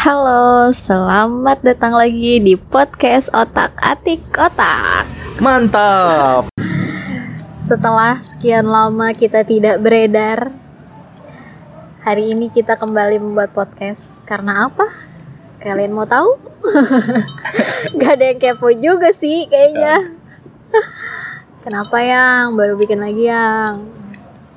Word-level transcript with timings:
Halo, 0.00 0.72
selamat 0.72 1.60
datang 1.60 1.92
lagi 1.92 2.40
di 2.40 2.56
podcast 2.56 3.28
Otak 3.36 3.76
Atik 3.76 4.32
Otak. 4.32 5.04
Mantap. 5.44 6.48
Setelah 7.52 8.16
sekian 8.16 8.64
lama 8.64 9.12
kita 9.12 9.44
tidak 9.44 9.76
beredar, 9.84 10.56
hari 12.00 12.32
ini 12.32 12.48
kita 12.48 12.80
kembali 12.80 13.20
membuat 13.20 13.52
podcast. 13.52 14.24
Karena 14.24 14.72
apa? 14.72 14.88
Kalian 15.60 15.92
mau 15.92 16.08
tahu? 16.08 16.32
Gak 18.00 18.12
ada 18.16 18.24
yang 18.24 18.40
kepo 18.40 18.72
juga 18.72 19.12
sih 19.12 19.52
kayaknya. 19.52 20.16
Kenapa 21.60 22.00
yang 22.00 22.56
baru 22.56 22.72
bikin 22.80 23.04
lagi 23.04 23.28
yang? 23.28 23.84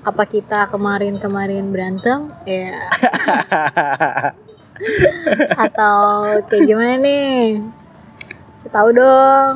Apa 0.07 0.23
kita 0.23 0.71
kemarin-kemarin 0.71 1.67
berantem? 1.67 2.31
Ya. 2.47 2.79
Atau 5.53 5.97
kayak 6.49 6.63
gimana 6.65 6.97
nih? 6.97 7.61
Saya 8.57 8.71
tahu 8.73 8.89
dong. 8.91 9.55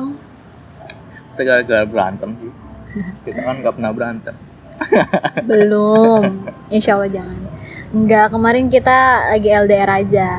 Segala-gala 1.34 1.84
berantem 1.86 2.30
sih. 2.38 2.52
Kita 3.24 3.40
kan 3.42 3.56
nggak 3.60 3.74
pernah 3.74 3.92
berantem. 3.92 4.34
Belum. 5.44 6.22
Insya 6.74 6.94
Allah 6.98 7.10
jangan. 7.10 7.38
Enggak, 7.88 8.26
kemarin 8.30 8.66
kita 8.68 8.98
lagi 9.32 9.48
LDR 9.48 9.90
aja. 9.90 10.30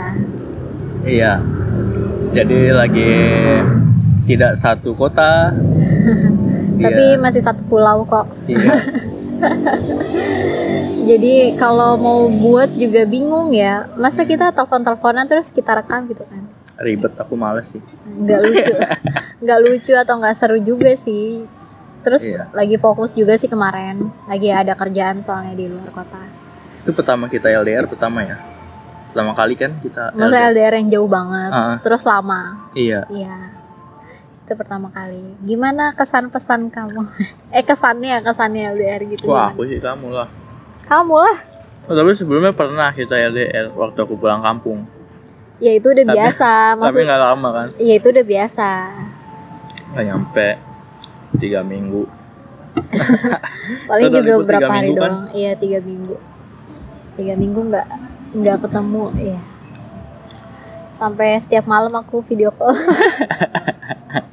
Iya. 1.04 1.34
Jadi 2.30 2.70
lagi 2.70 3.12
tidak 4.30 4.54
satu 4.56 4.94
kota. 4.94 5.50
Tapi 6.84 7.04
Iya. 7.16 7.20
masih 7.20 7.42
satu 7.44 7.62
pulau 7.68 8.06
kok. 8.06 8.30
Iya. 8.48 8.74
Jadi 11.10 11.58
kalau 11.58 11.98
mau 11.98 12.30
buat 12.30 12.70
juga 12.76 13.04
bingung 13.08 13.50
ya. 13.56 13.90
Masa 13.98 14.24
kita 14.24 14.54
telepon-teleponan 14.54 15.26
terus 15.26 15.50
kita 15.50 15.74
rekam 15.74 16.06
gitu 16.06 16.22
kan? 16.28 16.44
Ribet 16.80 17.18
aku 17.18 17.34
males 17.36 17.74
sih. 17.76 17.82
Nggak 18.08 18.40
lucu. 18.46 18.74
Nggak 19.44 19.60
lucu 19.64 19.94
atau 19.96 20.14
nggak 20.20 20.36
seru 20.36 20.60
juga 20.60 20.92
sih. 20.96 21.48
Terus 22.00 22.24
Iya. 22.24 22.48
lagi 22.56 22.76
fokus 22.80 23.12
juga 23.12 23.36
sih 23.36 23.52
kemarin. 23.52 24.08
Lagi 24.28 24.52
ada 24.52 24.76
kerjaan 24.76 25.20
soalnya 25.20 25.56
di 25.56 25.68
luar 25.68 25.92
kota. 25.92 26.20
Itu 26.84 26.96
pertama 26.96 27.28
kita 27.28 27.52
LDR 27.52 27.88
pertama 27.88 28.24
ya. 28.24 28.40
Pertama 29.12 29.36
kali 29.36 29.58
kan 29.58 29.76
kita 29.84 30.16
Maksudnya 30.16 30.54
LDR 30.54 30.74
yang 30.80 30.88
jauh 30.92 31.10
banget. 31.12 31.52
Ah, 31.52 31.60
ah. 31.60 31.78
Terus 31.84 32.04
lama. 32.08 32.72
Iya. 32.72 33.04
Iya. 33.12 33.59
Itu 34.50 34.58
pertama 34.58 34.90
kali. 34.90 35.22
Gimana 35.46 35.94
kesan 35.94 36.34
pesan 36.34 36.74
kamu? 36.74 37.06
eh 37.54 37.62
kesannya, 37.62 38.18
kesannya 38.26 38.74
LDR 38.74 39.06
gitu. 39.14 39.30
Wah, 39.30 39.54
gimana? 39.54 39.54
aku 39.54 39.62
sih 39.70 39.78
kamu 39.78 40.08
lah. 40.10 40.26
Kamu 40.90 41.16
lah. 41.22 41.38
Oh, 41.86 41.94
tapi 41.94 42.18
sebelumnya 42.18 42.50
pernah 42.50 42.90
kita 42.90 43.14
LDR 43.30 43.70
waktu 43.78 44.02
aku 44.02 44.18
pulang 44.18 44.42
kampung. 44.42 44.90
Ya 45.62 45.78
itu 45.78 45.94
udah 45.94 46.02
Tapi- 46.02 46.18
biasa. 46.18 46.50
Tapi 46.50 46.82
Maksud 46.82 47.02
nggak 47.06 47.22
lama 47.30 47.50
kan. 47.54 47.68
Ya 47.78 47.94
itu 47.94 48.08
udah 48.10 48.26
biasa. 48.26 48.70
Nggak 49.94 50.06
nyampe 50.10 50.48
tiga 51.38 51.62
minggu. 51.62 52.10
Paling 53.94 54.10
juga 54.18 54.34
berapa 54.50 54.66
hari 54.66 54.90
minggu 54.90 54.98
kan? 54.98 55.12
doang. 55.14 55.30
Iya, 55.38 55.52
tiga 55.62 55.78
minggu. 55.78 56.18
Tiga 57.22 57.34
minggu 57.38 57.62
nggak 57.70 57.88
nggak 58.34 58.58
ketemu, 58.66 59.04
iya. 59.14 59.42
Sampai 60.90 61.38
setiap 61.38 61.70
malam 61.70 61.94
aku 61.94 62.26
video 62.26 62.50
call. 62.50 62.74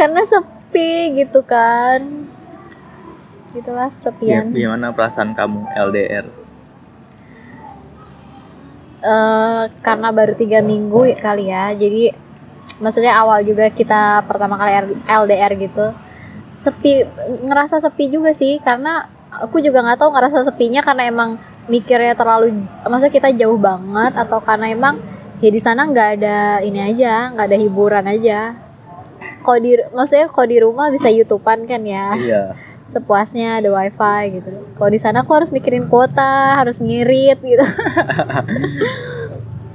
Karena 0.00 0.24
sepi 0.24 1.12
gitu 1.20 1.44
kan. 1.44 2.00
Gitulah 3.52 3.90
Ya, 3.90 3.94
kesepian. 3.94 4.44
gimana 4.48 4.96
perasaan 4.96 5.36
kamu 5.36 5.68
LDR? 5.76 6.26
eh 9.00 9.62
karena 9.80 10.12
baru 10.12 10.36
tiga 10.36 10.60
minggu 10.60 11.08
ya 11.08 11.16
kali 11.16 11.48
ya 11.48 11.72
jadi 11.72 12.12
maksudnya 12.84 13.16
awal 13.16 13.40
juga 13.40 13.72
kita 13.72 14.28
pertama 14.28 14.60
kali 14.60 14.92
LDR 15.08 15.56
gitu 15.56 15.96
sepi 16.52 17.08
ngerasa 17.48 17.80
sepi 17.80 18.12
juga 18.12 18.36
sih 18.36 18.60
karena 18.60 19.08
aku 19.32 19.64
juga 19.64 19.80
nggak 19.80 20.04
tahu 20.04 20.12
ngerasa 20.12 20.44
sepinya 20.44 20.84
karena 20.84 21.08
emang 21.08 21.40
mikirnya 21.64 22.12
terlalu 22.12 22.60
maksudnya 22.84 23.08
kita 23.08 23.32
jauh 23.32 23.56
banget 23.56 24.12
atau 24.12 24.36
karena 24.44 24.68
emang 24.68 25.00
ya 25.40 25.48
di 25.48 25.60
sana 25.64 25.88
nggak 25.88 26.08
ada 26.20 26.60
ini 26.60 26.92
aja 26.92 27.32
nggak 27.32 27.46
ada 27.48 27.56
hiburan 27.56 28.04
aja 28.04 28.52
kalau 29.40 29.58
di 29.58 29.72
maksudnya 29.92 30.26
kalau 30.28 30.48
di 30.48 30.58
rumah 30.58 30.86
bisa 30.88 31.08
youtubean 31.08 31.64
kan 31.64 31.82
ya 31.82 32.14
Iya. 32.16 32.42
sepuasnya 32.90 33.62
ada 33.62 33.70
wifi 33.70 34.42
gitu. 34.42 34.50
Kalau 34.74 34.90
di 34.90 34.98
sana 34.98 35.22
aku 35.22 35.30
harus 35.30 35.54
mikirin 35.54 35.86
kuota, 35.86 36.58
harus 36.58 36.82
ngirit 36.82 37.38
gitu. 37.38 37.62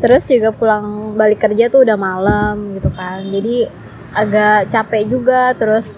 Terus 0.04 0.28
juga 0.28 0.52
pulang 0.52 1.16
balik 1.16 1.40
kerja 1.40 1.72
tuh 1.72 1.88
udah 1.88 1.96
malam 1.96 2.76
gitu 2.76 2.92
kan. 2.92 3.24
Jadi 3.32 3.72
agak 4.12 4.68
capek 4.68 5.08
juga 5.08 5.56
terus 5.56 5.96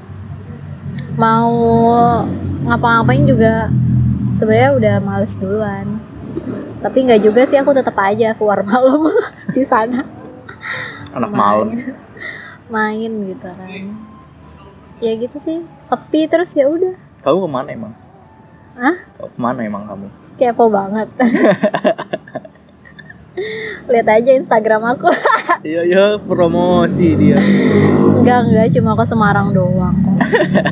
mau 1.17 1.49
ngapa-ngapain 2.65 3.25
juga 3.25 3.73
sebenarnya 4.29 4.71
udah 4.77 4.95
males 5.01 5.33
duluan. 5.41 5.97
Tapi 6.85 6.97
nggak 7.09 7.21
juga 7.25 7.41
sih 7.49 7.57
aku 7.57 7.73
tetap 7.73 7.97
aja 7.97 8.37
keluar 8.37 8.61
malam 8.69 9.09
di 9.51 9.65
sana 9.65 10.05
Anak 11.17 11.33
malam. 11.33 11.73
Main 12.67 13.11
gitu 13.25 13.47
kan. 13.47 13.69
Ya 14.97 15.13
gitu 15.13 15.37
sih, 15.37 15.61
sepi 15.75 16.25
terus 16.25 16.51
ya 16.51 16.65
udah. 16.65 16.95
Kamu 17.21 17.37
ke 17.39 17.49
mana 17.49 17.69
emang? 17.69 17.93
Hah? 18.73 18.97
Kamu 19.15 19.29
ke 19.29 19.39
mana 19.39 19.59
emang 19.61 19.83
kamu? 19.85 20.07
kepo 20.35 20.69
banget 20.69 21.09
lihat 23.89 24.07
aja 24.07 24.31
Instagram 24.33 24.85
aku 24.87 25.09
Iya 25.65 25.81
iya 25.81 26.03
promosi 26.19 27.13
dia. 27.13 27.41
enggak 28.13 28.45
enggak 28.45 28.67
cuma 28.71 28.93
ke 28.93 29.03
Semarang 29.03 29.49
doang 29.49 29.97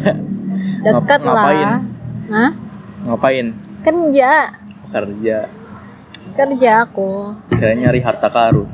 dekat 0.85 1.17
Ngap- 1.17 1.25
ngapain? 1.25 1.65
lah 1.65 1.81
Hah? 2.27 2.51
Ngapain? 3.03 3.45
kerja 3.81 4.53
Kerja. 4.87 5.37
kerja 6.35 6.71
aku 6.83 7.33
Kira 7.49 7.73
nyari 7.73 8.01
harta 8.01 8.29
karun. 8.29 8.69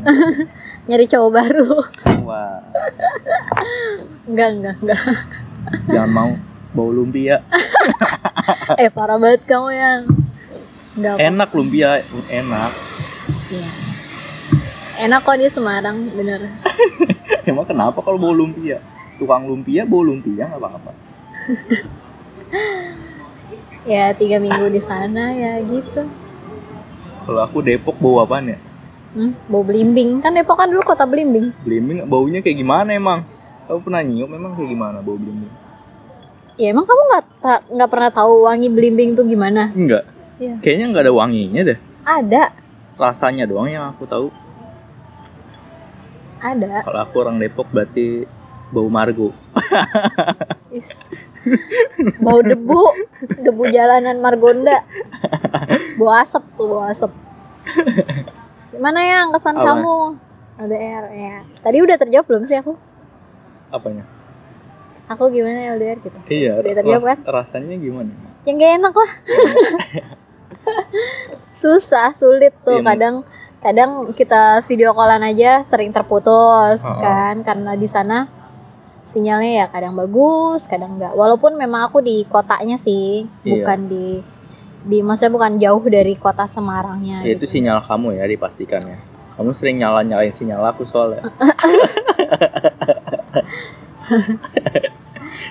Nyari 0.92 1.08
cowok 1.08 1.32
baru 1.32 1.72
Wah, 2.28 2.60
enggak 4.30 4.50
enggak 4.60 4.76
enggak 4.84 5.02
jangan 5.88 6.12
mau 6.12 6.32
bau 6.72 6.88
lumpia. 6.88 7.44
eh 8.82 8.88
parah 8.88 9.20
banget 9.20 9.44
kamu 9.44 9.70
yang 9.76 10.02
enggak. 10.96 11.16
Enak 11.20 11.50
lumpia, 11.52 11.90
enak. 12.28 12.72
Iya. 13.52 13.72
enak 15.02 15.20
kok 15.26 15.36
di 15.36 15.48
Semarang 15.52 15.98
bener 16.16 16.48
Emang 17.50 17.68
kenapa 17.68 18.00
kalau 18.00 18.16
bau 18.22 18.32
lumpia? 18.32 18.80
Tukang 19.20 19.48
lumpia 19.48 19.84
bau 19.84 20.04
lumpia 20.04 20.48
nggak 20.48 20.62
apa-apa. 20.62 20.92
ya 23.88 24.14
tiga 24.14 24.38
minggu 24.38 24.70
di 24.70 24.78
sana 24.78 25.34
ya 25.34 25.58
gitu 25.66 26.06
Kalau 27.26 27.40
aku 27.44 27.60
Depok 27.64 27.98
bau 28.00 28.24
apaan 28.24 28.52
ya? 28.56 28.60
Hmm, 29.14 29.32
bau 29.48 29.62
belimbing 29.62 30.20
kan 30.20 30.32
Depok 30.32 30.56
kan 30.56 30.68
dulu 30.68 30.82
kota 30.82 31.04
belimbing 31.04 31.52
Belimbing 31.64 32.06
baunya 32.06 32.40
kayak 32.40 32.58
gimana 32.58 32.92
emang? 32.92 33.24
Kamu 33.66 33.80
pernah 33.82 34.02
nyium 34.04 34.32
emang 34.32 34.52
kayak 34.56 34.70
gimana 34.70 34.98
bau 35.00 35.16
belimbing? 35.16 35.52
ya 36.60 36.70
emang 36.70 36.86
kamu 36.86 37.02
nggak 37.10 37.26
nggak 37.74 37.90
pernah 37.90 38.12
tahu 38.12 38.46
wangi 38.46 38.68
belimbing 38.70 39.16
tuh 39.16 39.26
gimana 39.26 39.72
Enggak. 39.74 40.06
Iya. 40.38 40.58
Kayaknya 40.60 40.86
nggak 40.92 41.04
ada 41.08 41.14
wanginya 41.14 41.62
deh. 41.64 41.80
ada 42.04 42.44
Rasanya 42.98 43.46
doang 43.46 43.66
yang 43.66 43.90
aku 43.90 44.06
tahu. 44.06 44.28
ada 46.38 46.82
Kalau 46.82 47.00
aku 47.02 47.16
orang 47.22 47.38
Depok 47.38 47.70
berarti 47.70 48.26
bau 48.70 48.90
margo. 48.90 49.30
Is. 50.78 50.90
bau 52.22 52.40
debu 52.40 52.82
debu 53.42 53.64
jalanan 53.74 54.22
Margonda 54.22 54.86
bau 55.98 56.14
asap 56.14 56.46
tuh 56.54 56.70
bau 56.70 56.86
asap 56.86 57.10
gimana 58.72 59.00
yang 59.00 59.28
kesan 59.32 59.56
Apa? 59.56 59.66
kamu 59.68 59.96
LDR 60.60 61.04
ya 61.10 61.38
tadi 61.60 61.78
udah 61.80 61.98
terjawab 61.98 62.26
belum 62.26 62.44
sih 62.46 62.56
aku 62.56 62.74
Apanya? 63.70 64.04
aku 65.06 65.28
gimana 65.30 65.76
LDR 65.76 66.00
gitu 66.00 66.18
Iya. 66.26 66.56
Udah 66.58 66.72
terjawab 66.74 67.04
kan? 67.06 67.18
rasanya 67.26 67.76
gimana? 67.76 68.12
yang 68.42 68.56
gak 68.58 68.74
enak 68.76 68.94
lah 68.94 69.12
susah 71.54 72.10
sulit 72.12 72.54
tuh 72.62 72.80
Iya. 72.80 72.86
kadang 72.86 73.16
kadang 73.62 73.92
kita 74.12 74.66
video 74.66 74.92
callan 74.92 75.22
aja 75.22 75.62
sering 75.62 75.92
terputus 75.92 76.82
Oh. 76.82 76.98
kan 76.98 77.44
karena 77.44 77.76
di 77.76 77.86
sana 77.86 78.26
sinyalnya 79.04 79.52
ya 79.56 79.68
kadang 79.68 79.94
bagus 79.94 80.66
kadang 80.66 80.96
enggak 80.96 81.14
walaupun 81.14 81.54
memang 81.56 81.86
aku 81.86 82.00
di 82.00 82.26
kotanya 82.26 82.78
sih 82.78 83.26
Iya. 83.44 83.52
bukan 83.56 83.80
di 83.88 84.06
di 84.82 85.00
maksudnya 85.00 85.32
bukan 85.32 85.52
jauh 85.56 85.84
dari 85.84 86.14
kota 86.16 86.44
Semarangnya 86.44 87.22
Ya, 87.22 87.32
itu 87.32 87.46
gitu. 87.46 87.54
sinyal 87.54 87.82
kamu 87.82 88.18
ya 88.18 88.26
dipastikan 88.26 88.82
ya. 88.84 88.98
Kamu 89.32 89.52
sering 89.52 89.78
nyala 89.78 90.02
nyalain 90.02 90.30
sinyal 90.30 90.62
aku 90.66 90.84
soalnya. 90.84 91.26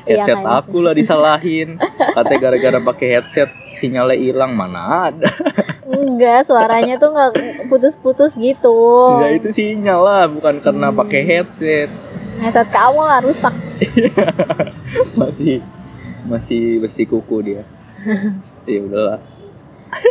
Iya, 0.03 0.23
headset 0.23 0.39
kan. 0.39 0.59
aku 0.61 0.81
lah 0.81 0.93
disalahin 0.93 1.77
katanya 1.97 2.39
gara-gara 2.41 2.79
pakai 2.83 3.09
headset 3.11 3.49
sinyalnya 3.73 4.17
hilang 4.17 4.53
mana 4.53 5.09
ada 5.09 5.29
enggak 5.87 6.45
suaranya 6.45 6.97
tuh 6.97 7.11
nggak 7.11 7.31
putus-putus 7.69 8.35
gitu 8.35 8.75
Enggak 9.11 9.33
itu 9.39 9.49
sinyal 9.53 10.01
lah, 10.01 10.25
bukan 10.27 10.59
karena 10.59 10.89
Hmm. 10.89 10.99
pakai 10.99 11.21
headset. 11.23 11.89
headset 12.39 12.69
kamu 12.69 13.01
lah 13.01 13.21
rusak 13.21 13.55
Masih 15.21 15.65
masih 16.23 16.81
bersikuku 16.81 17.37
dia. 17.43 17.63
ya 18.69 18.81
udahlah. 18.85 19.21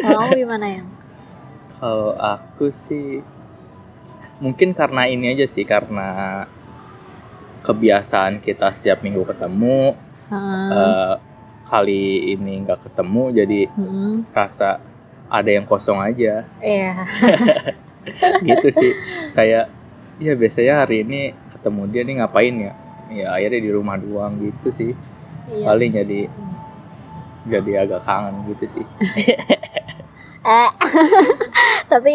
Kalau 0.02 0.18
kamu 0.28 0.34
gimana 0.46 0.66
ya 0.68 0.84
Kalau 1.80 2.12
aku 2.20 2.66
sih 2.76 3.24
mungkin 4.40 4.72
karena 4.72 5.08
ini 5.08 5.36
aja 5.36 5.46
sih 5.48 5.64
karena 5.68 6.44
kebiasaan 7.64 8.40
kita 8.40 8.72
setiap 8.72 9.04
minggu 9.04 9.24
ketemu 9.28 9.96
Heeh. 10.32 10.72
eh, 10.76 11.16
kali 11.70 12.34
ini 12.34 12.66
nggak 12.66 12.82
ketemu 12.90 13.24
jadi 13.36 13.60
Mm-mm. 13.78 14.26
rasa 14.34 14.80
ada 15.30 15.50
yang 15.52 15.68
kosong 15.68 16.00
aja 16.02 16.42
Iya. 16.64 16.94
gitu 18.48 18.68
sih 18.74 18.92
kayak 19.38 19.70
ya 20.18 20.34
biasanya 20.34 20.84
hari 20.84 21.06
ini 21.06 21.32
ketemu 21.54 21.82
dia 21.92 22.02
nih 22.08 22.16
ngapain 22.24 22.56
ya 22.58 22.74
ya 23.10 23.26
akhirnya 23.36 23.62
di 23.62 23.72
rumah 23.72 23.96
doang 24.00 24.34
gitu 24.40 24.70
sih 24.74 24.92
Iya. 25.50 25.66
paling 25.66 25.92
jadi 25.94 26.20
jadi 27.48 27.88
agak 27.88 28.02
kangen 28.04 28.36
gitu 28.52 28.66
sih 28.80 28.86
Eh. 30.40 30.70
Tapi 31.92 32.14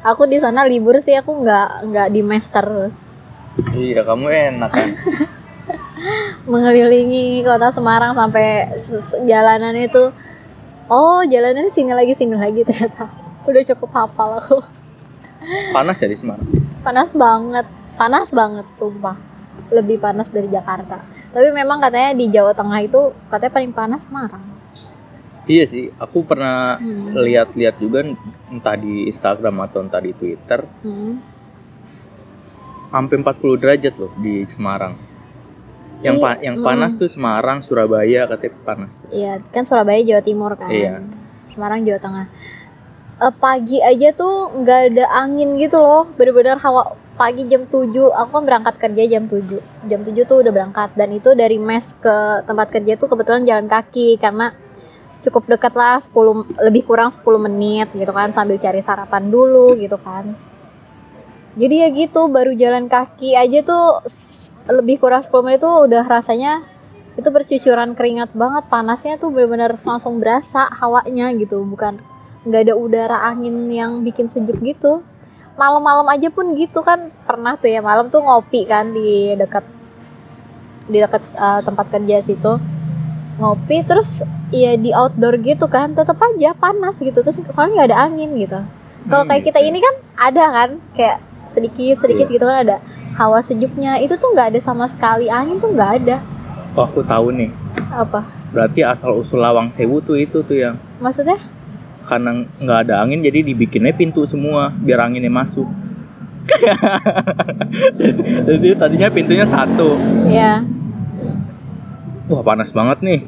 aku 0.00 0.24
di 0.24 0.40
sana 0.40 0.64
libur 0.64 0.96
sih 1.04 1.12
aku 1.12 1.44
nggak 1.44 1.68
nggak 1.92 2.08
di 2.10 2.20
mes 2.24 2.46
terus. 2.48 3.12
iya 3.72 4.04
kamu 4.04 4.28
enak 4.28 4.70
kan 4.72 4.90
Mengelilingi 6.52 7.40
kota 7.40 7.72
Semarang 7.72 8.12
sampai 8.12 8.76
jalanan 9.24 9.72
itu. 9.76 10.12
Oh, 10.86 11.24
jalanannya 11.26 11.72
sini 11.72 11.90
lagi 11.90 12.14
sini 12.14 12.36
lagi 12.36 12.62
ternyata. 12.62 13.10
Udah 13.48 13.62
cukup 13.74 13.90
hafal 13.96 14.38
aku. 14.38 14.58
panas 15.70 16.00
ya 16.02 16.10
di 16.10 16.16
Semarang 16.18 16.46
Panas 16.82 17.14
banget. 17.14 17.66
Panas 17.98 18.30
banget, 18.30 18.66
sumpah. 18.78 19.16
Lebih 19.72 19.98
panas 19.98 20.30
dari 20.30 20.46
Jakarta. 20.46 21.02
Tapi 21.34 21.48
memang 21.50 21.82
katanya 21.82 22.14
di 22.14 22.30
Jawa 22.30 22.54
Tengah 22.54 22.78
itu 22.82 23.10
katanya 23.26 23.52
paling 23.56 23.72
panas 23.74 24.06
Semarang. 24.06 24.55
Iya 25.46 25.64
sih 25.64 25.90
aku 25.94 26.22
pernah 26.22 26.76
Hmm. 26.76 27.14
lihat-lihat 27.16 27.78
juga 27.78 28.02
entah 28.46 28.76
di 28.76 29.06
Instagram 29.06 29.62
atau 29.62 29.80
entah 29.80 29.98
di 29.98 30.12
Twitter 30.12 30.66
Hmm. 30.82 31.22
hampir 32.88 33.18
40 33.18 33.56
derajat 33.56 33.94
loh 33.96 34.12
di 34.16 34.46
Semarang 34.46 34.94
yang 36.00 36.20
pa- 36.20 36.36
Iya, 36.36 36.52
yang 36.52 36.56
mm. 36.60 36.64
panas 36.64 36.92
tuh 36.94 37.08
Semarang 37.08 37.58
Surabaya 37.60 38.26
katanya 38.26 38.52
panas 38.62 38.92
Iya, 39.08 39.40
kan 39.48 39.64
Surabaya 39.64 40.00
Jawa 40.02 40.22
Timur 40.22 40.52
kan. 40.54 40.68
Iya. 40.68 41.00
Semarang 41.46 41.82
Jawa 41.82 41.96
Tengah. 41.98 42.26
Eh, 43.16 43.34
pagi 43.34 43.80
aja 43.80 44.12
tuh 44.12 44.52
nggak 44.52 44.80
ada 44.92 45.04
angin 45.16 45.56
gitu 45.56 45.80
loh. 45.80 46.04
Bener-bener 46.12 46.60
hawa 46.60 46.84
pagi 47.16 47.48
jam 47.48 47.64
7. 47.64 48.12
Aku 48.12 48.28
kan 48.30 48.44
berangkat 48.44 48.76
kerja 48.76 49.08
jam 49.08 49.24
7. 49.24 49.56
Jam 49.88 50.04
7 50.04 50.28
tuh 50.28 50.44
udah 50.44 50.52
berangkat 50.52 50.92
dan 50.92 51.08
itu 51.10 51.32
dari 51.32 51.56
mes 51.56 51.96
ke 51.96 52.16
tempat 52.44 52.68
kerja 52.68 52.92
tuh 52.94 53.08
kebetulan 53.08 53.42
jalan 53.42 53.64
kaki 53.64 54.20
karena 54.20 54.52
cukup 55.26 55.50
dekat 55.50 55.74
lah 55.74 55.98
10 55.98 56.62
lebih 56.70 56.86
kurang 56.86 57.10
10 57.10 57.22
menit 57.42 57.90
gitu 57.92 58.12
kan 58.14 58.30
sambil 58.30 58.56
cari 58.56 58.80
sarapan 58.80 59.28
dulu 59.28 59.74
gitu 59.76 59.98
kan. 59.98 60.32
Jadi 61.56 61.74
ya 61.82 61.88
gitu 61.88 62.28
baru 62.28 62.52
jalan 62.52 62.86
kaki 62.86 63.32
aja 63.32 63.64
tuh 63.64 64.04
lebih 64.70 65.02
kurang 65.02 65.24
10 65.24 65.32
menit 65.42 65.60
tuh 65.64 65.88
udah 65.88 66.04
rasanya 66.06 66.62
itu 67.16 67.28
bercucuran 67.32 67.96
keringat 67.96 68.36
banget 68.36 68.68
panasnya 68.68 69.16
tuh 69.16 69.32
bener-bener 69.32 69.80
langsung 69.80 70.20
berasa 70.20 70.68
hawanya 70.68 71.32
gitu 71.32 71.64
bukan 71.64 71.96
nggak 72.44 72.62
ada 72.68 72.74
udara 72.76 73.18
angin 73.32 73.72
yang 73.72 74.04
bikin 74.04 74.28
sejuk 74.28 74.60
gitu 74.60 75.00
malam-malam 75.56 76.04
aja 76.12 76.28
pun 76.28 76.52
gitu 76.54 76.84
kan 76.84 77.08
pernah 77.24 77.56
tuh 77.56 77.72
ya 77.72 77.80
malam 77.80 78.12
tuh 78.12 78.20
ngopi 78.20 78.68
kan 78.68 78.92
di 78.92 79.32
dekat 79.34 79.64
di 80.86 81.00
dekat 81.00 81.24
eh, 81.34 81.60
tempat 81.64 81.86
kerja 81.88 82.16
situ 82.20 82.60
ngopi 83.36 83.82
terus 83.82 84.22
ya 84.48 84.74
di 84.74 84.90
outdoor 84.90 85.36
gitu 85.38 85.66
kan 85.66 85.92
tetap 85.92 86.16
aja 86.16 86.52
panas 86.52 86.96
gitu 86.96 87.16
terus 87.16 87.36
soalnya 87.46 87.72
nggak 87.76 87.88
ada 87.90 87.98
angin 88.02 88.30
gitu. 88.36 88.60
Kalau 89.06 89.22
Hmm, 89.22 89.30
kayak 89.30 89.44
kita 89.44 89.58
gitu. 89.58 89.68
ini 89.68 89.78
kan 89.78 89.94
ada 90.16 90.44
kan 90.50 90.70
kayak 90.92 91.18
sedikit 91.46 92.00
sedikit 92.00 92.26
Iya. 92.26 92.34
gitu 92.34 92.44
kan 92.44 92.56
ada 92.58 92.76
hawa 93.14 93.38
sejuknya 93.38 93.98
itu 93.98 94.14
tuh 94.14 94.30
nggak 94.30 94.50
ada 94.50 94.58
sama 94.58 94.84
sekali 94.84 95.28
angin 95.28 95.56
tuh 95.56 95.70
nggak 95.70 95.90
ada. 96.00 96.16
Oh 96.72 96.84
aku 96.84 97.00
tahu 97.02 97.30
nih. 97.30 97.50
Apa? 97.88 98.24
Berarti 98.48 98.80
asal 98.80 99.14
usul 99.14 99.38
Lawang 99.38 99.68
Sewu 99.68 100.00
tuh 100.00 100.16
itu 100.16 100.40
tuh 100.40 100.56
yang 100.56 100.74
maksudnya? 100.96 101.36
karena 102.02 102.30
nggak 102.56 102.78
ada 102.86 103.02
angin 103.02 103.18
jadi 103.18 103.42
dibikinnya 103.42 103.90
pintu 103.90 104.22
semua 104.22 104.70
biar 104.70 105.02
anginnya 105.02 105.26
masuk. 105.28 105.66
Jadi 108.46 108.68
tadinya 108.74 109.08
pintunya 109.10 109.42
satu. 109.42 109.98
Ya 110.24 110.62
wah 112.26 112.42
panas 112.42 112.70
banget 112.70 113.00
nih. 113.02 113.22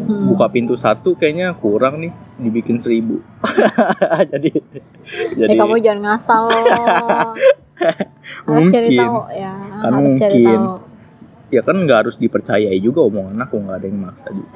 Hmm. 0.00 0.26
buka 0.26 0.48
pintu 0.48 0.74
satu 0.74 1.12
kayaknya 1.12 1.52
kurang 1.54 2.00
nih 2.00 2.10
dibikin 2.36 2.76
seribu. 2.76 3.20
Jadi 4.32 4.50
jadi 5.36 5.46
Eh, 5.46 5.56
kamu 5.56 5.76
jangan 5.78 6.00
ngasal 6.08 6.44
harus 8.48 8.66
cari 8.66 8.88
Mungkin. 8.90 8.98
tahu 8.98 9.18
ya 9.30 9.52
Kan 9.76 9.92
harus 9.94 10.12
cari 10.16 10.40
mungkin. 10.40 10.58
tahu. 10.58 10.74
Ya 11.50 11.60
kan 11.62 11.76
nggak 11.76 11.98
harus 12.00 12.16
dipercayai 12.16 12.78
juga 12.78 13.02
omongan 13.02 13.38
aku 13.38 13.54
nggak 13.58 13.76
ada 13.76 13.86
yang 13.86 13.98
maksa 14.00 14.28
juga. 14.30 14.50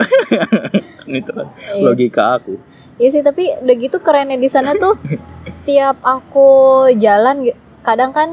Itu 1.20 1.30
kan 1.30 1.46
Iya 1.52 1.82
logika 1.82 2.24
aku. 2.34 2.54
Iya 2.96 3.08
sih 3.10 3.22
tapi 3.22 3.44
udah 3.52 3.74
gitu 3.76 3.96
kerennya 3.98 4.36
di 4.36 4.46
sana 4.46 4.74
tuh 4.74 4.94
setiap 5.44 6.00
aku 6.00 6.46
jalan 6.94 7.46
kadang 7.80 8.10
kan 8.10 8.28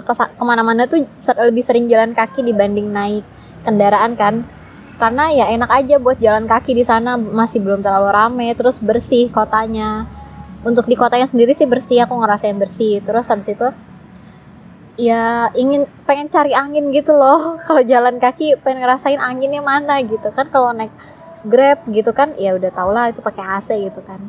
kesa- 0.00 0.30
ke 0.30 0.42
mana-mana 0.42 0.84
tuh 0.84 1.04
lebih 1.38 1.60
sering 1.60 1.84
jalan 1.84 2.10
kaki 2.10 2.40
dibanding 2.42 2.88
naik 2.88 3.24
kendaraan 3.64 4.14
kan. 4.14 4.44
Karena 4.94 5.32
ya 5.34 5.50
enak 5.50 5.70
aja 5.74 5.96
buat 5.98 6.22
jalan 6.22 6.46
kaki 6.46 6.76
di 6.78 6.84
sana 6.86 7.18
masih 7.18 7.58
belum 7.58 7.82
terlalu 7.82 8.14
rame 8.14 8.48
terus 8.54 8.78
bersih 8.78 9.32
kotanya. 9.32 10.06
Untuk 10.62 10.86
di 10.86 10.94
kotanya 10.94 11.26
sendiri 11.26 11.50
sih 11.50 11.66
bersih 11.66 12.06
aku 12.06 12.14
ngerasain 12.14 12.54
bersih. 12.54 13.02
Terus 13.02 13.26
habis 13.26 13.50
itu 13.50 13.68
ya 14.94 15.50
ingin 15.58 15.90
pengen 16.06 16.30
cari 16.30 16.54
angin 16.54 16.94
gitu 16.94 17.10
loh. 17.16 17.56
Kalau 17.66 17.82
jalan 17.82 18.22
kaki 18.22 18.60
pengen 18.62 18.86
ngerasain 18.86 19.18
anginnya 19.18 19.64
mana 19.64 19.98
gitu 20.04 20.30
kan. 20.30 20.46
Kalau 20.52 20.70
naik 20.70 20.94
Grab 21.44 21.84
gitu 21.92 22.16
kan 22.16 22.32
ya 22.40 22.56
udah 22.56 22.72
tau 22.72 22.88
lah 22.88 23.12
itu 23.12 23.20
pakai 23.20 23.44
AC 23.44 23.76
gitu 23.76 24.00
kan. 24.00 24.20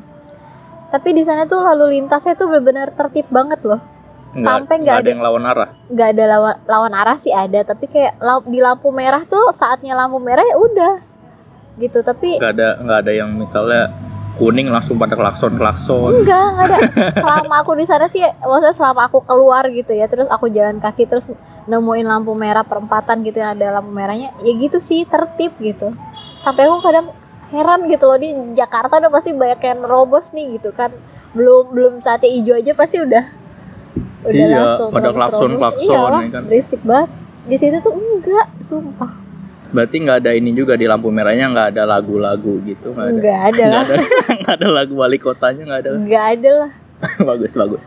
Tapi 0.92 1.16
di 1.16 1.24
sana 1.24 1.48
tuh 1.48 1.64
lalu 1.64 2.00
lintasnya 2.00 2.36
tuh 2.36 2.52
benar-benar 2.52 2.92
tertib 2.92 3.28
banget 3.32 3.64
loh 3.64 3.95
Sampai 4.44 4.84
nggak 4.84 4.96
ada- 5.00 5.04
ada 5.06 5.12
yang 5.16 5.24
lawan 5.24 5.44
arah. 5.48 5.70
nggak 5.88 6.08
ada 6.12 6.24
lawan 6.28 6.56
lawan 6.68 6.94
arah 6.94 7.16
sih 7.16 7.32
ada 7.32 7.64
tapi 7.64 7.88
kayak 7.88 8.20
di 8.46 8.60
lampu 8.60 8.92
merah 8.92 9.24
tuh 9.24 9.56
saatnya 9.56 9.96
lampu 9.96 10.20
merah 10.20 10.44
ya 10.44 10.58
udah 10.60 10.96
gitu. 11.78 12.04
Tapi 12.04 12.40
nggak 12.40 12.54
ada 12.56 12.68
nggak 12.84 12.98
ada 13.06 13.12
yang 13.12 13.30
misalnya 13.32 13.92
kuning 14.36 14.68
langsung 14.68 15.00
pada 15.00 15.16
klakson 15.16 15.56
klakson 15.56 16.12
enggak 16.12 16.36
enggak 16.36 16.68
ada. 16.68 16.78
Selama 17.24 17.56
aku 17.64 17.72
di 17.80 17.88
sana 17.88 18.12
sih 18.12 18.20
maksudnya 18.20 18.76
selama 18.76 19.08
aku 19.08 19.24
keluar 19.24 19.64
gitu 19.72 19.96
ya 19.96 20.12
terus 20.12 20.28
aku 20.28 20.52
jalan 20.52 20.84
kaki 20.84 21.08
terus 21.08 21.32
nemuin 21.72 22.04
lampu 22.04 22.36
merah 22.36 22.68
perempatan 22.68 23.24
gitu 23.24 23.40
yang 23.40 23.56
ada 23.56 23.80
lampu 23.80 23.96
merahnya 23.96 24.36
ya 24.44 24.52
gitu 24.60 24.84
sih 24.84 25.08
tertib 25.08 25.56
gitu. 25.64 25.96
Sampai 26.36 26.68
aku 26.68 26.84
kadang 26.84 27.16
heran 27.56 27.88
gitu 27.88 28.12
loh 28.12 28.20
di 28.20 28.36
Jakarta 28.52 29.00
udah 29.00 29.08
pasti 29.08 29.32
banyak 29.32 29.60
yang 29.64 29.80
nerobos 29.88 30.36
nih 30.36 30.60
gitu 30.60 30.76
kan. 30.76 30.92
Belum 31.32 31.72
belum 31.72 31.94
saatnya 31.96 32.28
hijau 32.28 32.60
aja 32.60 32.76
pasti 32.76 33.00
udah 33.00 33.24
udah 34.26 34.34
Iya, 34.36 34.58
langsung 34.58 34.90
pada 34.90 35.02
nerobos-nerobos. 35.06 35.16
klakson-klakson, 35.16 35.86
Iyalah, 35.88 36.20
ya 36.20 36.30
kan. 36.32 36.44
berisik 36.46 36.82
banget. 36.82 37.10
Di 37.46 37.56
situ 37.56 37.78
tuh 37.80 37.94
enggak 37.94 38.48
sumpah. 38.60 39.12
Berarti 39.68 39.96
nggak 40.00 40.18
ada 40.20 40.32
ini 40.32 40.50
juga 40.52 40.74
di 40.74 40.86
lampu 40.86 41.10
merahnya 41.10 41.46
nggak 41.48 41.68
ada 41.72 41.84
lagu-lagu 41.86 42.58
gitu 42.64 42.90
nggak 42.90 43.06
ada? 43.06 43.12
Enggak 43.12 43.40
ada. 43.46 43.64
Nggak 43.66 43.84
ada 43.84 43.96
nggak 44.40 44.56
ada 44.56 44.68
lagu 44.72 44.94
wali 44.96 45.18
kotanya 45.18 45.62
nggak 45.64 45.80
ada? 45.80 45.90
Enggak 45.96 46.26
ada 46.32 46.52
lah. 46.58 46.72
Bagus 47.28 47.52
bagus. 47.54 47.86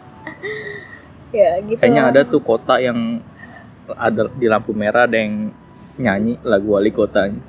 Ya 1.28 1.58
gitu 1.60 1.76
kayaknya 1.76 2.02
lah. 2.02 2.10
ada 2.10 2.20
tuh 2.22 2.40
kota 2.40 2.76
yang 2.76 3.20
ada 3.90 4.28
di 4.30 4.46
lampu 4.46 4.72
merah 4.72 5.04
ada 5.04 5.16
yang 5.16 5.50
nyanyi 5.96 6.38
lagu 6.42 6.72
wali 6.72 6.88
kotanya. 6.88 7.40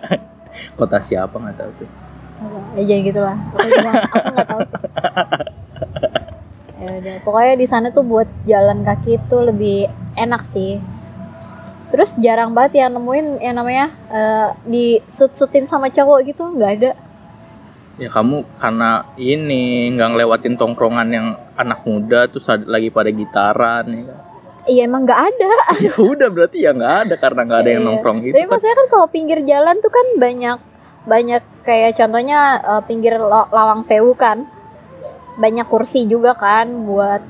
Kota 0.78 0.96
siapa 0.98 1.32
nggak 1.32 1.56
tahu 1.56 1.70
tuh. 1.76 1.88
Ya 2.74 2.82
jangan 2.86 3.02
gitu 3.02 3.20
lah. 3.20 3.36
Aku 3.50 3.66
juga 3.66 3.90
aku 4.06 4.26
nggak 4.30 4.46
tahu 4.46 4.60
sih 4.62 4.80
ya 6.86 6.96
udah 6.96 7.16
pokoknya 7.22 7.54
di 7.54 7.66
sana 7.66 7.90
tuh 7.90 8.02
buat 8.02 8.28
jalan 8.44 8.80
kaki 8.80 9.18
itu 9.18 9.36
lebih 9.40 9.78
enak 10.14 10.42
sih 10.42 10.78
terus 11.86 12.14
jarang 12.16 12.50
banget 12.50 12.82
yang 12.82 12.92
nemuin 12.92 13.38
yang 13.38 13.54
namanya 13.54 13.86
eh, 14.08 14.48
di 14.64 14.84
sut 15.06 15.32
sutin 15.32 15.64
sama 15.64 15.86
cowok 15.88 16.18
gitu 16.24 16.42
nggak 16.48 16.72
ada 16.76 16.92
ya 17.96 18.08
kamu 18.08 18.44
karena 18.54 18.90
ini 19.16 19.62
nggak 19.90 20.08
ngelewatin 20.10 20.54
tongkrongan 20.54 21.08
yang 21.08 21.26
anak 21.54 21.80
muda 21.82 22.26
terus 22.26 22.44
ada- 22.46 22.66
lagi 22.66 22.90
pada 22.90 23.08
gitaran 23.08 23.86
ya 23.86 24.02
kan? 24.04 24.18
iya 24.66 24.82
emang 24.84 25.06
nggak 25.06 25.20
ada 25.24 25.50
ya 25.86 25.92
udah 25.96 26.28
berarti 26.28 26.58
ya 26.60 26.74
nggak 26.74 26.94
ada 27.02 27.14
karena 27.16 27.40
nggak 27.42 27.60
ada 27.62 27.70
yang 27.70 27.82
Iya. 27.82 27.88
nongkrong 27.88 28.18
gitu 28.20 28.34
tapi 28.34 28.44
kan. 28.44 28.50
maksudnya 28.50 28.76
kan 28.76 28.88
kalau 28.90 29.06
pinggir 29.06 29.38
jalan 29.42 29.76
tuh 29.78 29.88
kan 29.88 30.06
banyak 30.18 30.58
banyak 31.06 31.42
kayak 31.62 31.94
contohnya 31.94 32.38
eh, 32.60 32.82
pinggir 32.84 33.14
lawang 33.22 33.80
sewu 33.80 34.12
kan 34.12 34.44
banyak 35.36 35.66
kursi 35.66 36.04
juga 36.04 36.32
kan 36.32 36.64
buat 36.82 37.20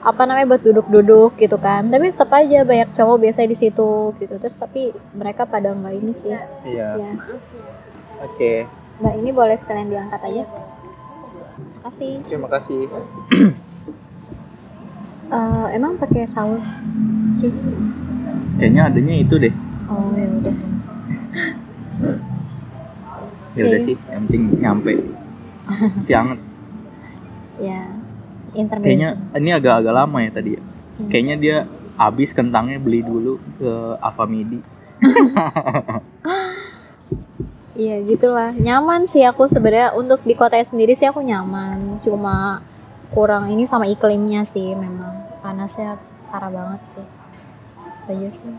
apa 0.00 0.22
namanya 0.24 0.56
buat 0.56 0.62
duduk-duduk 0.62 1.36
gitu 1.36 1.56
kan 1.56 1.84
tapi 1.86 2.08
tetap 2.08 2.32
aja 2.32 2.64
banyak 2.64 2.88
cowok 2.90 3.20
biasanya 3.20 3.48
di 3.48 3.58
situ 3.58 3.90
gitu 4.16 4.34
terus 4.36 4.56
tapi 4.56 4.90
mereka 5.12 5.44
pada 5.44 5.70
nggak 5.70 5.94
ini 5.94 6.12
sih 6.12 6.32
Iya. 6.64 6.96
ya 6.96 7.12
Oke. 8.22 8.64
mbak 8.96 9.14
ini 9.16 9.30
boleh 9.30 9.56
sekalian 9.56 9.88
diangkat 9.88 10.20
aja 10.22 10.44
makasih 11.76 12.20
Terima 12.24 12.48
kasih. 12.48 12.80
Eh, 15.30 15.66
emang 15.72 15.94
pakai 15.94 16.26
saus 16.26 16.82
cheese 17.32 17.70
Kayaknya 18.58 18.82
adanya 18.84 19.14
itu 19.16 19.38
deh. 19.38 19.54
oh 19.86 20.10
ya 20.12 20.26
udah 20.28 20.56
Ya 23.50 23.62
udah 23.64 23.78
Oke. 23.78 23.86
sih, 23.86 23.96
yang 24.06 24.22
penting 24.26 24.42
nyampe. 24.58 24.92
Si 26.00 26.10
ya 27.60 27.84
Kayaknya 28.50 29.14
intermezzo 29.14 29.38
ini 29.38 29.50
agak-agak 29.54 29.94
lama 29.94 30.18
ya 30.24 30.30
tadi. 30.32 30.50
ya. 30.56 30.62
Hmm. 30.62 31.08
Kayaknya 31.08 31.36
dia 31.36 31.56
habis 31.94 32.32
kentangnya 32.32 32.80
beli 32.80 33.04
dulu 33.04 33.36
ke 33.60 33.70
Avamidi. 34.00 34.60
Iya 37.70 38.02
gitulah 38.04 38.52
nyaman 38.52 39.08
sih 39.08 39.24
aku 39.24 39.48
sebenarnya 39.48 39.96
untuk 39.96 40.20
di 40.20 40.36
kota 40.36 40.60
sendiri 40.60 40.92
sih 40.92 41.08
aku 41.08 41.24
nyaman 41.24 41.96
cuma 42.04 42.60
kurang 43.08 43.48
ini 43.48 43.64
sama 43.64 43.88
iklimnya 43.88 44.44
sih 44.44 44.76
memang 44.76 45.16
panasnya 45.40 45.96
parah 46.28 46.52
banget 46.52 46.82
sih 46.84 47.06
aja 48.04 48.28
sih 48.28 48.52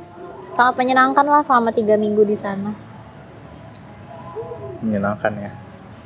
sangat 0.50 0.74
menyenangkan 0.74 1.22
lah 1.22 1.46
selama 1.46 1.70
tiga 1.70 2.02
minggu 2.02 2.26
di 2.26 2.34
sana 2.34 2.74
Menyenangkan 4.82 5.34
ya. 5.38 5.52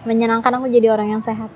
menyenangkan 0.03 0.51
aku 0.59 0.67
jadi 0.67 0.91
orang 0.91 1.15
yang 1.15 1.23
sehat 1.23 1.47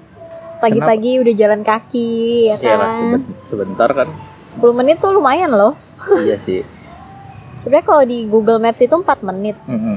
pagi-pagi 0.60 1.12
udah 1.18 1.34
jalan 1.34 1.62
kaki 1.62 2.12
ya 2.46 2.56
Iya 2.58 2.76
kan 2.76 2.92
seben- 2.94 3.28
sebentar 3.46 3.90
kan. 3.90 4.08
10 4.44 4.60
menit 4.74 4.98
tuh 4.98 5.12
lumayan 5.12 5.50
loh 5.50 5.74
iya 6.20 6.36
sih. 6.38 6.62
sebenarnya 7.58 7.86
kalau 7.86 8.04
di 8.04 8.26
Google 8.26 8.58
Maps 8.58 8.80
itu 8.80 8.92
4 8.92 9.04
menit 9.22 9.56
Mm-mm. 9.66 9.96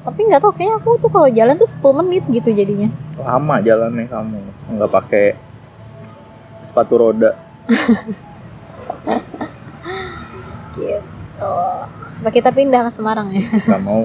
tapi 0.00 0.20
nggak 0.24 0.40
tahu 0.40 0.52
kayaknya 0.52 0.76
aku 0.76 0.90
tuh 0.96 1.08
kalau 1.08 1.28
jalan 1.28 1.54
tuh 1.54 1.66
10 1.66 1.78
menit 2.00 2.22
gitu 2.28 2.50
jadinya 2.50 2.88
Lama 3.16 3.60
jalannya 3.60 4.06
kamu. 4.06 4.40
Nggak 4.72 4.90
pakai 4.90 5.26
sepatu 6.62 6.94
roda. 6.96 7.36
gitu 10.72 11.52
apa 12.20 12.28
kita 12.30 12.48
pindah 12.48 12.80
ke 12.82 12.90
Semarang 12.90 13.28
ya 13.30 13.40
Nggak 13.66 13.82
mau. 13.82 14.04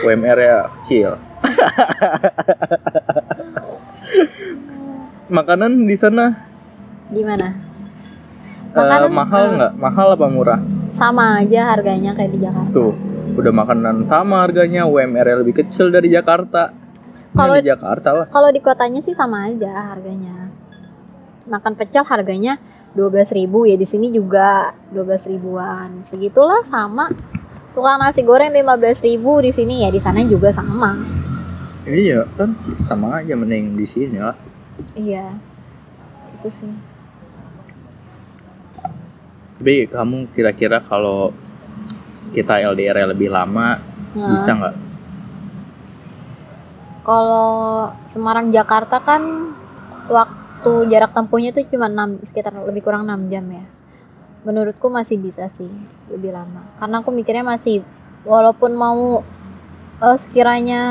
UMR 0.00 0.38
ya 0.38 0.58
kecil. 0.78 1.18
Makanan 5.26 5.84
di 5.84 5.96
sana 5.98 6.30
gimana 7.06 7.50
eh, 7.50 8.74
Makanan, 8.74 9.10
mahal 9.10 9.42
eh, 9.42 9.50
nggak? 9.56 9.72
Mahal 9.74 10.08
apa 10.14 10.26
murah? 10.26 10.60
sama 10.86 11.38
aja 11.38 11.74
harganya 11.74 12.14
kayak 12.14 12.30
di 12.30 12.40
Jakarta 12.40 12.70
Tuh, 12.70 12.94
udah 13.34 13.52
makanan 13.52 14.02
sama 14.02 14.40
harganya, 14.40 14.86
UMR 14.86 15.42
lebih 15.42 15.60
kecil 15.60 15.90
dari 15.90 16.08
Jakarta. 16.08 16.70
Kalau- 17.34 17.52
Kalau 17.52 17.54
di 17.58 17.66
Jakarta 17.66 18.08
lah. 18.12 18.26
kalau 18.28 18.48
di 18.48 18.60
kotanya 18.60 19.00
sih 19.00 19.12
sama 19.12 19.46
aja 19.46 19.92
harganya 19.92 20.50
makan 21.44 21.74
pecel 21.74 22.02
harganya 22.02 22.58
12.000 22.92 23.36
ya 23.66 23.76
di 23.76 23.84
sini 23.84 24.10
juga 24.10 24.74
12 24.90 25.26
ribuan 25.28 26.02
segitulah 26.02 26.62
sama 26.62 27.06
tukang 27.70 27.98
nasi 27.98 28.22
goreng 28.22 28.50
15.000 28.50 29.14
di 29.38 29.50
sini 29.50 29.74
ya 29.82 29.90
di 29.90 29.98
sana 29.98 30.22
juga 30.22 30.50
sama 30.50 30.96
Iya, 31.84 32.26
kan 32.34 32.50
sama 32.80 33.22
aja 33.22 33.34
mending 33.34 33.78
di 33.78 33.86
sini 33.86 34.18
lah. 34.18 34.34
Iya 34.96 35.36
itu 36.36 36.48
sih. 36.52 36.70
Tapi 39.56 39.88
kamu 39.88 40.28
kira-kira 40.36 40.84
kalau 40.84 41.32
kita 42.36 42.60
LDR 42.60 43.08
lebih 43.08 43.32
lama 43.32 43.80
Nah, 44.16 44.32
bisa 44.32 44.56
nggak? 44.56 44.76
kalau 47.06 47.86
Semarang 48.02 48.50
Jakarta 48.50 48.98
kan 48.98 49.54
waktu 50.10 50.90
jarak 50.90 51.14
tempuhnya 51.14 51.54
tuh 51.54 51.62
cuma 51.70 51.86
6 51.86 52.26
sekitar 52.26 52.50
lebih 52.66 52.82
kurang 52.82 53.06
6 53.06 53.30
jam 53.30 53.46
ya. 53.46 53.62
Menurutku 54.42 54.90
masih 54.90 55.14
bisa 55.22 55.46
sih 55.46 55.70
lebih 56.10 56.34
lama. 56.34 56.66
Karena 56.82 57.04
aku 57.04 57.14
mikirnya 57.14 57.46
masih 57.46 57.86
walaupun 58.26 58.74
mau 58.74 59.22
eh, 59.96 60.16
sekiranya 60.16 60.82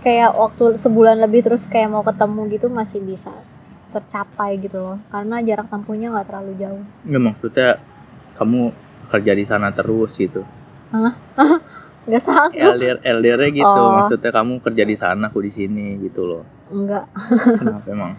kayak 0.00 0.34
waktu 0.34 0.74
sebulan 0.74 1.18
lebih 1.18 1.46
terus 1.46 1.66
kayak 1.66 1.90
mau 1.90 2.02
ketemu 2.02 2.40
gitu 2.50 2.66
masih 2.68 3.00
bisa 3.00 3.32
tercapai 3.92 4.56
gitu 4.56 4.80
loh 4.80 4.98
karena 5.12 5.44
jarak 5.44 5.68
tempuhnya 5.68 6.08
nggak 6.10 6.26
terlalu 6.26 6.52
jauh 6.56 6.84
Nggak 7.04 7.22
maksudnya 7.22 7.68
kamu 8.34 8.72
kerja 9.04 9.32
di 9.36 9.44
sana 9.44 9.68
terus 9.70 10.16
gitu. 10.16 10.40
nggak 12.02 12.18
sanggup 12.18 12.56
LDR 12.56 12.98
LDR 12.98 13.40
gitu, 13.52 13.68
Oh. 13.68 13.94
maksudnya 13.94 14.30
kamu 14.32 14.58
kerja 14.58 14.82
di 14.82 14.96
sana, 14.98 15.30
aku 15.30 15.38
di 15.38 15.52
sini 15.52 16.00
gitu 16.00 16.26
loh. 16.26 16.42
nggak 16.68 17.04
Kenapa 17.60 17.86
emang? 17.94 18.12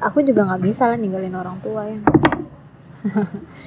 aku 0.00 0.20
juga 0.20 0.44
nggak 0.44 0.62
bisa 0.64 0.90
lah 0.90 0.98
ninggalin 0.98 1.32
orang 1.32 1.56
tua 1.60 1.86
ya 1.86 2.00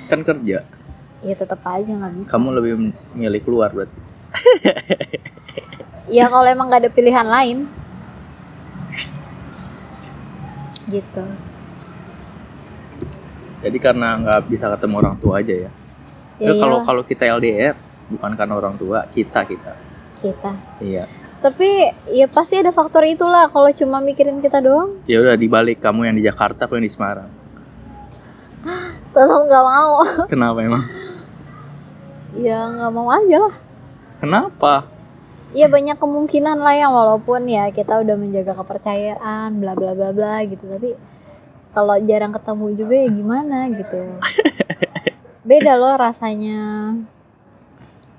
Kan 0.08 0.22
kerja, 0.22 0.66
ya 1.28 1.34
tetap 1.34 1.62
aja 1.64 1.88
nggak 1.88 2.14
bisa 2.20 2.30
kamu 2.34 2.48
lebih 2.58 2.74
milih 3.14 3.42
keluar 3.46 3.70
berarti. 3.70 3.96
ya 6.18 6.26
kalau 6.28 6.48
emang 6.48 6.68
nggak 6.68 6.82
ada 6.84 6.92
pilihan 6.92 7.28
lain 7.28 7.58
gitu 10.88 11.24
Jadi 13.58 13.78
karena 13.82 14.16
nggak 14.16 14.40
bisa 14.48 14.70
ketemu 14.72 14.96
orang 15.02 15.16
tua 15.18 15.42
aja 15.42 15.68
ya. 15.68 15.72
ya 16.38 16.52
kalau 16.56 16.80
iyalah, 16.80 16.86
kalau 16.86 17.02
kita 17.04 17.24
LDR 17.28 17.76
bukan 18.08 18.32
karena 18.34 18.54
orang 18.56 18.76
tua, 18.78 19.04
kita 19.10 19.44
kita. 19.44 19.74
kita 20.16 20.52
Iya. 20.80 21.06
tapi 21.38 21.70
ya 22.08 22.26
pasti 22.26 22.58
ada 22.58 22.72
faktor 22.72 23.04
itulah 23.04 23.46
kalau 23.48 23.70
cuma 23.70 24.00
mikirin 24.00 24.40
kita 24.40 24.58
doang 24.58 24.98
Ya 25.06 25.20
udah 25.20 25.36
dibalik 25.36 25.78
kamu 25.78 26.08
yang 26.08 26.16
di 26.16 26.24
Jakarta, 26.24 26.66
aku 26.66 26.78
yang 26.78 26.86
di 26.86 26.94
Semarang. 26.94 27.30
tetap 29.14 29.42
nggak 29.44 29.66
mau 29.66 29.94
Kenapa 30.26 30.58
emang? 30.62 30.84
ya 32.38 32.70
nggak 32.70 32.92
mau 32.94 33.10
aja 33.10 33.38
lah 33.44 33.56
Kenapa? 34.18 34.98
ya 35.56 35.72
banyak 35.72 35.96
kemungkinan 35.96 36.60
lah 36.60 36.76
yang 36.76 36.92
walaupun 36.92 37.48
ya 37.48 37.72
kita 37.72 38.04
udah 38.04 38.16
menjaga 38.20 38.52
kepercayaan 38.58 39.58
bla 39.58 39.74
bla 39.78 39.96
bla 39.96 40.12
bla 40.12 40.44
gitu. 40.44 40.68
Tapi 40.68 40.94
kalau 41.72 41.96
jarang 42.04 42.34
ketemu 42.36 42.66
juga 42.76 42.96
ya 42.98 43.08
gimana 43.08 43.58
gitu. 43.72 44.02
Beda 45.50 45.80
loh 45.80 45.96
rasanya. 45.96 46.94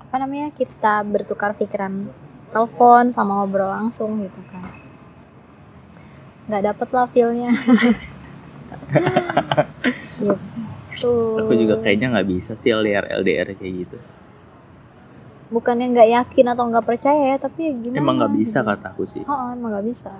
Apa 0.01 0.15
namanya? 0.17 0.49
Kita 0.49 1.05
bertukar 1.05 1.53
pikiran 1.53 2.09
telepon 2.49 3.13
sama 3.13 3.45
ngobrol 3.45 3.69
langsung 3.69 4.25
gitu 4.25 4.41
kan. 4.49 4.73
Nggak 6.49 6.63
dapet 6.73 6.87
lah 6.91 7.05
feelnya. 7.11 7.51
Gitu. 10.19 11.15
Aku 11.39 11.55
juga 11.55 11.79
kayaknya 11.79 12.11
nggak 12.11 12.27
bisa 12.27 12.51
sih 12.59 12.75
LDR 12.75 13.07
LDR 13.23 13.55
kayak 13.55 13.73
gitu. 13.87 13.97
Bukannya 15.49 15.85
nggak 15.89 16.09
yakin 16.11 16.45
atau 16.47 16.63
nggak 16.65 16.85
percaya 16.85 17.21
ya 17.27 17.37
tapi 17.37 17.59
ya 17.65 17.73
gimana 17.73 17.97
Emang 17.97 18.15
nggak 18.17 18.33
bisa 18.35 18.59
gitu. 18.59 18.69
kataku 18.69 19.03
sih. 19.03 19.23
oh 19.23 19.49
emang 19.49 19.69
nggak 19.73 19.87
bisa 19.87 20.13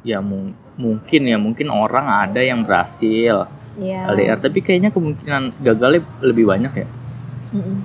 Ya 0.00 0.22
mung- 0.22 0.54
mungkin 0.74 1.22
ya 1.22 1.36
mungkin 1.36 1.68
orang 1.68 2.06
ada 2.06 2.38
yang 2.38 2.62
berhasil 2.62 3.50
ya 3.76 4.06
LDR, 4.08 4.38
tapi 4.38 4.58
kayaknya 4.58 4.88
kemungkinan 4.88 5.58
gagalnya 5.58 6.02
lebih 6.20 6.46
banyak 6.46 6.72
ya. 6.72 6.88
Mm-mm. 7.52 7.82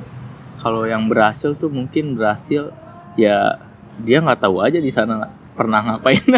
Kalau 0.57 0.85
yang 0.85 1.05
berhasil 1.05 1.53
tuh 1.53 1.67
mungkin 1.67 2.13
berhasil 2.13 2.69
ya 3.13 3.57
dia 3.97 4.17
nggak 4.17 4.39
tahu 4.39 4.57
aja 4.57 4.77
di 4.77 4.89
sana 4.89 5.27
pernah 5.53 5.81
ngapain. 5.83 6.21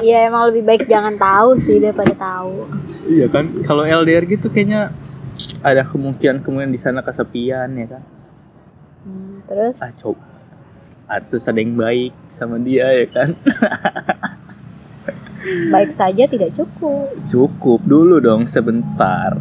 Iya 0.00 0.28
emang 0.28 0.50
lebih 0.50 0.62
baik 0.64 0.84
jangan 0.84 1.14
tahu 1.16 1.56
sih 1.56 1.78
daripada 1.78 2.12
tahu. 2.12 2.66
iya 3.06 3.24
kan? 3.26 3.48
Kalau 3.62 3.82
LDR 3.82 4.24
gitu 4.26 4.48
kayaknya 4.48 4.90
ada 5.64 5.82
kemungkinan 5.82 6.44
kemungkinan 6.44 6.72
di 6.72 6.80
sana 6.80 7.00
kesepian 7.00 7.70
ya 7.74 7.86
kan. 7.98 8.02
Hmm, 9.04 9.44
terus 9.48 9.82
Ah 9.82 9.92
coba. 9.92 10.24
Ah, 11.04 11.20
terus 11.20 11.44
ada 11.44 11.60
yang 11.60 11.76
baik 11.76 12.16
sama 12.32 12.56
dia 12.56 12.88
ya 12.88 13.06
kan. 13.12 13.36
baik 15.74 15.92
saja 15.92 16.24
tidak 16.24 16.50
cukup. 16.56 17.12
Cukup 17.28 17.80
dulu 17.84 18.16
dong 18.24 18.48
sebentar. 18.48 19.36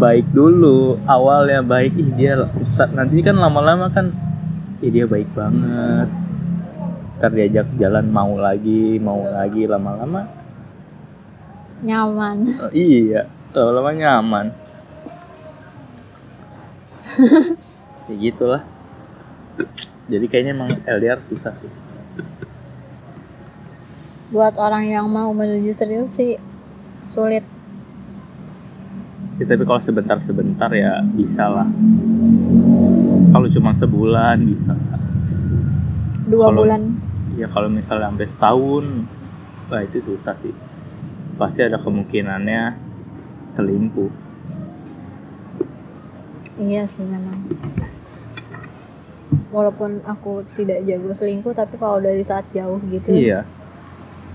Baik 0.00 0.26
dulu, 0.34 0.98
awalnya 1.06 1.62
baik 1.62 1.94
ih 1.94 2.10
dia 2.14 2.34
nanti 2.94 3.20
kan 3.22 3.36
lama-lama 3.36 3.90
kan 3.94 4.10
ih 4.82 4.90
dia 4.90 5.06
baik 5.06 5.30
banget. 5.36 6.08
Ntar 7.20 7.30
diajak 7.36 7.68
jalan 7.76 8.08
mau 8.08 8.32
lagi, 8.34 8.96
mau 8.98 9.22
lagi 9.28 9.68
lama-lama. 9.68 10.24
Nyaman. 11.80 12.38
oh, 12.68 12.72
iya, 12.72 13.28
lama-lama 13.54 13.90
nyaman. 13.92 14.46
Ya 18.06 18.14
gitulah. 18.16 18.62
Jadi 20.06 20.26
kayaknya 20.26 20.52
emang 20.52 20.70
LDR 20.84 21.20
susah 21.24 21.54
sih. 21.56 21.72
buat 24.30 24.54
orang 24.54 24.86
yang 24.86 25.10
mau 25.10 25.34
menuju 25.34 25.74
serius 25.74 26.14
sih 26.14 26.38
sulit 27.02 27.42
Ya, 29.34 29.48
tapi 29.48 29.64
kalau 29.64 29.80
sebentar-sebentar 29.80 30.70
ya 30.70 31.02
bisa 31.10 31.48
lah. 31.48 31.66
Kalau 33.26 33.48
cuma 33.48 33.72
sebulan 33.72 34.36
bisa. 34.44 34.76
dua 36.28 36.46
Kalau- 36.46 36.62
bulan 36.62 36.82
Ya 37.34 37.48
kalau 37.48 37.66
misalnya 37.66 38.06
sampai 38.06 38.28
setahun, 38.28 38.84
wah 39.66 39.80
itu 39.80 39.98
susah 40.04 40.36
sih. 40.36 40.52
Pasti 41.34 41.64
ada 41.64 41.80
kemungkinannya 41.80 42.76
selingkuh. 43.50 44.12
Iya 46.58 46.82
sih 46.88 47.04
memang 47.06 47.38
walaupun 49.50 50.02
aku 50.06 50.42
tidak 50.54 50.82
jago 50.82 51.10
selingkuh 51.14 51.54
tapi 51.54 51.78
kalau 51.78 51.98
dari 51.98 52.22
saat 52.22 52.46
jauh 52.50 52.78
gitu 52.90 53.10
Iya. 53.10 53.46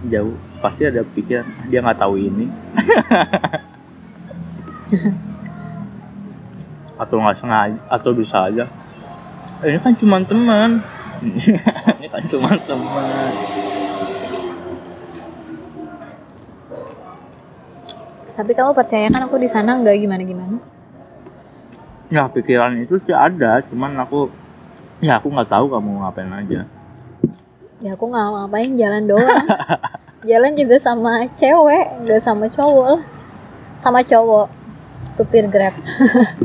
Jauh 0.06 0.36
pasti 0.62 0.86
ada 0.86 1.02
pikiran 1.02 1.48
"Ah, 1.48 1.66
dia 1.66 1.80
nggak 1.82 1.98
tahu 1.98 2.20
ini. 2.20 2.46
atau 7.02 7.16
nggak 7.20 7.38
sengaja 7.40 7.80
atau 7.90 8.12
bisa 8.14 8.46
aja. 8.46 8.68
"Eh, 9.64 9.72
Ini 9.72 9.80
kan 9.82 9.96
cuma 9.96 10.20
teman. 10.22 10.84
ini 12.00 12.08
kan 12.12 12.24
cuma 12.28 12.52
teman. 12.60 13.32
tapi 18.36 18.52
kamu 18.52 18.76
percaya 18.76 19.08
kan 19.08 19.24
aku 19.24 19.40
di 19.40 19.48
sana 19.48 19.80
nggak 19.80 19.96
gimana 19.96 20.20
gimana 20.28 20.60
Ya 22.14 22.30
pikiran 22.30 22.78
itu 22.78 23.02
sih 23.02 23.16
ada, 23.18 23.66
cuman 23.66 23.98
aku 23.98 24.30
ya 25.02 25.18
aku 25.18 25.34
nggak 25.34 25.50
tahu 25.50 25.66
kamu 25.74 26.06
ngapain 26.06 26.30
aja. 26.30 26.62
ya 27.84 27.92
aku 27.92 28.08
nggak 28.08 28.28
ngapain 28.30 28.72
jalan 28.78 29.04
doang. 29.10 29.46
Jalan 30.26 30.58
juga 30.58 30.82
sama 30.82 31.22
cewek 31.38 31.86
nggak 32.02 32.18
sama 32.18 32.50
cowok 32.50 32.98
sama 33.78 34.02
cowok 34.02 34.50
supir 35.14 35.46
grab. 35.46 35.78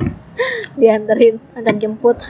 Dianterin 0.80 1.40
akan 1.56 1.74
jemput. 1.80 2.20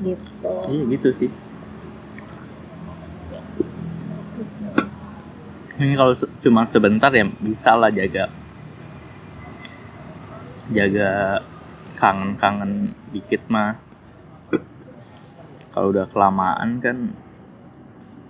Gitu. 0.00 0.56
Iya 0.72 0.82
gitu 0.96 1.08
sih. 1.12 1.28
Ini 5.76 5.92
kalau 5.92 6.16
cuma 6.40 6.64
sebentar 6.64 7.12
ya 7.12 7.28
bisa 7.36 7.76
lah 7.76 7.92
jaga 7.92 8.32
jaga 10.70 11.42
kangen-kangen 11.94 12.72
dikit 13.10 13.42
mah. 13.46 13.76
Kalau 15.70 15.94
udah 15.94 16.06
kelamaan 16.06 16.82
kan 16.82 17.14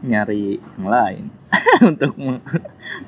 nyari 0.01 0.57
yang 0.57 0.87
lain 0.89 1.25
untuk 1.91 2.17
me- 2.17 2.45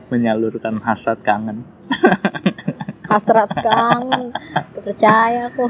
menyalurkan 0.08 0.80
hasrat 0.80 1.20
kangen. 1.20 1.64
hasrat 3.10 3.52
kang 3.60 4.32
percaya 4.72 5.52
aku 5.52 5.68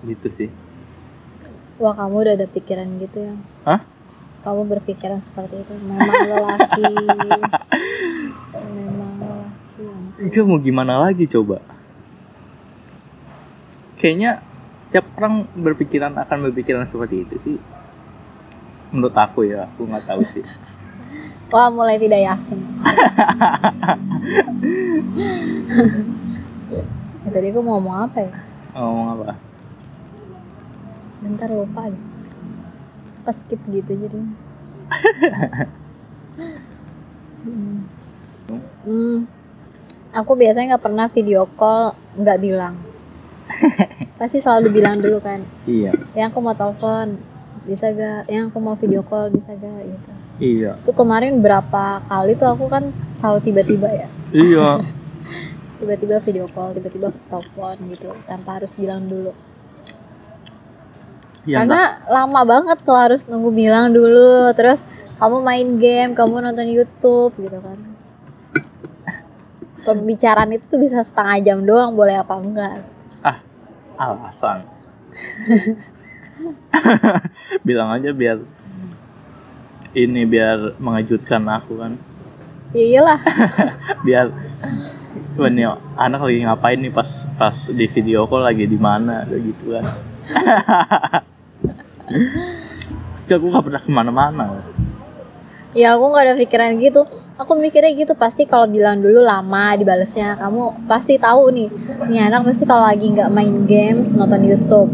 Gitu 0.00 0.28
sih. 0.32 0.50
wah 1.76 1.92
kamu 1.92 2.16
udah 2.24 2.34
ada 2.36 2.48
pikiran 2.48 2.88
gitu 3.00 3.20
ya 3.20 3.34
Hah? 3.64 3.80
kamu 4.40 4.68
berpikiran 4.70 5.16
seperti 5.16 5.60
itu 5.60 5.72
memang 5.76 6.08
lelaki 6.24 6.88
Iya 10.20 10.42
mau 10.44 10.60
gimana 10.60 11.00
lagi 11.00 11.24
coba? 11.24 11.64
Kayaknya 13.96 14.44
setiap 14.84 15.08
orang 15.16 15.48
berpikiran 15.56 16.12
akan 16.16 16.38
berpikiran 16.52 16.84
seperti 16.84 17.24
itu 17.24 17.34
sih. 17.40 17.56
Menurut 18.92 19.16
aku 19.16 19.48
ya, 19.48 19.64
aku 19.64 19.88
nggak 19.88 20.04
tahu 20.04 20.20
sih. 20.24 20.44
wah 21.50 21.68
mulai 21.68 21.98
tidak 21.98 22.22
yakin 22.22 22.58
Ya, 27.26 27.28
tadi 27.34 27.46
aku 27.50 27.60
mau 27.60 27.82
ngomong 27.82 27.96
apa 28.06 28.18
ya 28.22 28.32
Ngomong 28.78 29.08
apa? 29.18 29.34
bentar 31.20 31.50
lupa 31.52 31.90
deh 31.90 32.00
pas 33.28 33.36
skip 33.36 33.60
gitu 33.68 33.92
jadi 33.92 34.16
hmm. 37.44 37.78
Hmm. 38.88 39.18
Aku 40.10 40.32
biasanya 40.34 40.76
nggak 40.76 40.84
pernah 40.84 41.06
video 41.10 41.46
call 41.54 41.94
nggak 42.18 42.38
bilang. 42.42 42.74
Pasti 44.20 44.38
selalu 44.38 44.68
bilang 44.74 45.00
dulu 45.00 45.18
kan. 45.22 45.42
Iya, 45.64 45.94
yang 46.14 46.30
aku 46.30 46.38
mau 46.42 46.54
telepon 46.54 47.18
bisa 47.60 47.92
gak 47.92 48.24
yang 48.26 48.48
aku 48.48 48.58
mau 48.58 48.72
video 48.74 49.04
call 49.04 49.28
bisa 49.30 49.52
gak 49.52 49.84
gitu. 49.84 50.10
Iya, 50.40 50.80
tuh 50.80 50.96
kemarin 50.96 51.44
berapa 51.44 52.00
kali 52.08 52.32
tuh 52.34 52.48
aku 52.48 52.66
kan 52.72 52.90
selalu 53.16 53.38
tiba-tiba 53.44 53.88
ya. 53.90 54.08
Iya. 54.32 54.68
tiba-tiba 55.80 56.20
video 56.20 56.44
call 56.52 56.76
tiba-tiba 56.76 57.08
telepon 57.28 57.76
gitu 57.92 58.12
tanpa 58.28 58.60
harus 58.60 58.72
bilang 58.76 59.08
dulu. 59.08 59.32
Ya, 61.48 61.64
karena 61.64 62.04
lama 62.04 62.44
banget 62.44 62.78
kalau 62.84 63.00
harus 63.00 63.24
nunggu 63.24 63.48
bilang 63.56 63.96
dulu. 63.96 64.52
Terus 64.52 64.84
kamu 65.16 65.36
main 65.40 65.68
game 65.80 66.12
kamu 66.16 66.44
nonton 66.44 66.68
YouTube 66.68 67.32
gitu 67.36 67.60
kan 67.60 67.89
pembicaraan 69.84 70.52
itu 70.54 70.64
tuh 70.68 70.78
bisa 70.80 71.04
setengah 71.04 71.40
jam 71.40 71.64
doang 71.64 71.96
boleh 71.96 72.16
apa 72.20 72.34
enggak 72.38 72.72
nggak- 73.22 73.42
alasan. 74.00 74.64
Bilang 77.66 77.92
aja 77.92 78.10
biar 78.16 78.38
ini 79.92 80.24
biar 80.24 80.80
mengejutkan 80.80 81.44
aku 81.50 81.76
kan. 81.76 81.92
ya 82.70 82.84
iyalah 82.86 83.18
Biar 84.06 84.30
Wah, 85.34 85.50
nih 85.50 85.66
anak 85.98 86.22
lagi 86.22 86.38
ngapain 86.46 86.78
nih 86.78 86.94
pas 86.94 87.26
pas 87.34 87.56
di 87.74 87.90
video 87.90 88.30
call 88.30 88.46
lagi 88.46 88.62
di 88.70 88.78
mana 88.78 89.26
gitu 89.26 89.74
kan. 89.74 89.84
Aku 93.30 93.46
gak 93.46 93.62
pernah 93.62 93.82
ke 93.82 93.90
mana-mana. 93.90 94.44
Ya 95.70 95.94
aku 95.94 96.04
nggak 96.10 96.24
ada 96.26 96.34
pikiran 96.36 96.70
gitu. 96.82 97.06
Aku 97.40 97.56
mikirnya 97.56 97.92
gitu 97.94 98.12
pasti 98.18 98.44
kalau 98.44 98.68
bilang 98.68 99.00
dulu 99.00 99.22
lama 99.22 99.72
dibalesnya 99.78 100.36
kamu 100.36 100.84
pasti 100.84 101.16
tahu 101.16 101.48
nih 101.54 101.68
nih 102.10 102.20
anak 102.28 102.44
pasti 102.44 102.68
kalau 102.68 102.84
lagi 102.84 103.08
nggak 103.08 103.30
main 103.32 103.64
games 103.64 104.12
nonton 104.12 104.42
YouTube. 104.44 104.90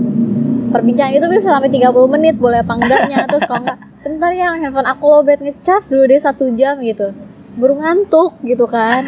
Perbincangan 0.70 1.16
itu 1.16 1.26
bisa 1.32 1.48
sampai 1.48 1.72
30 1.72 2.14
menit 2.14 2.34
boleh 2.36 2.60
apa 2.60 2.72
enggaknya. 2.76 3.24
Terus 3.26 3.42
kalau 3.48 3.64
enggak 3.64 3.78
bentar 4.06 4.30
ya 4.30 4.54
handphone 4.54 4.86
aku 4.86 5.04
lowbat 5.08 5.42
ngecas 5.42 5.88
dulu 5.90 6.06
deh 6.06 6.20
satu 6.20 6.52
jam 6.54 6.78
gitu. 6.84 7.10
Baru 7.56 7.80
ngantuk 7.80 8.36
gitu 8.44 8.68
kan. 8.68 9.02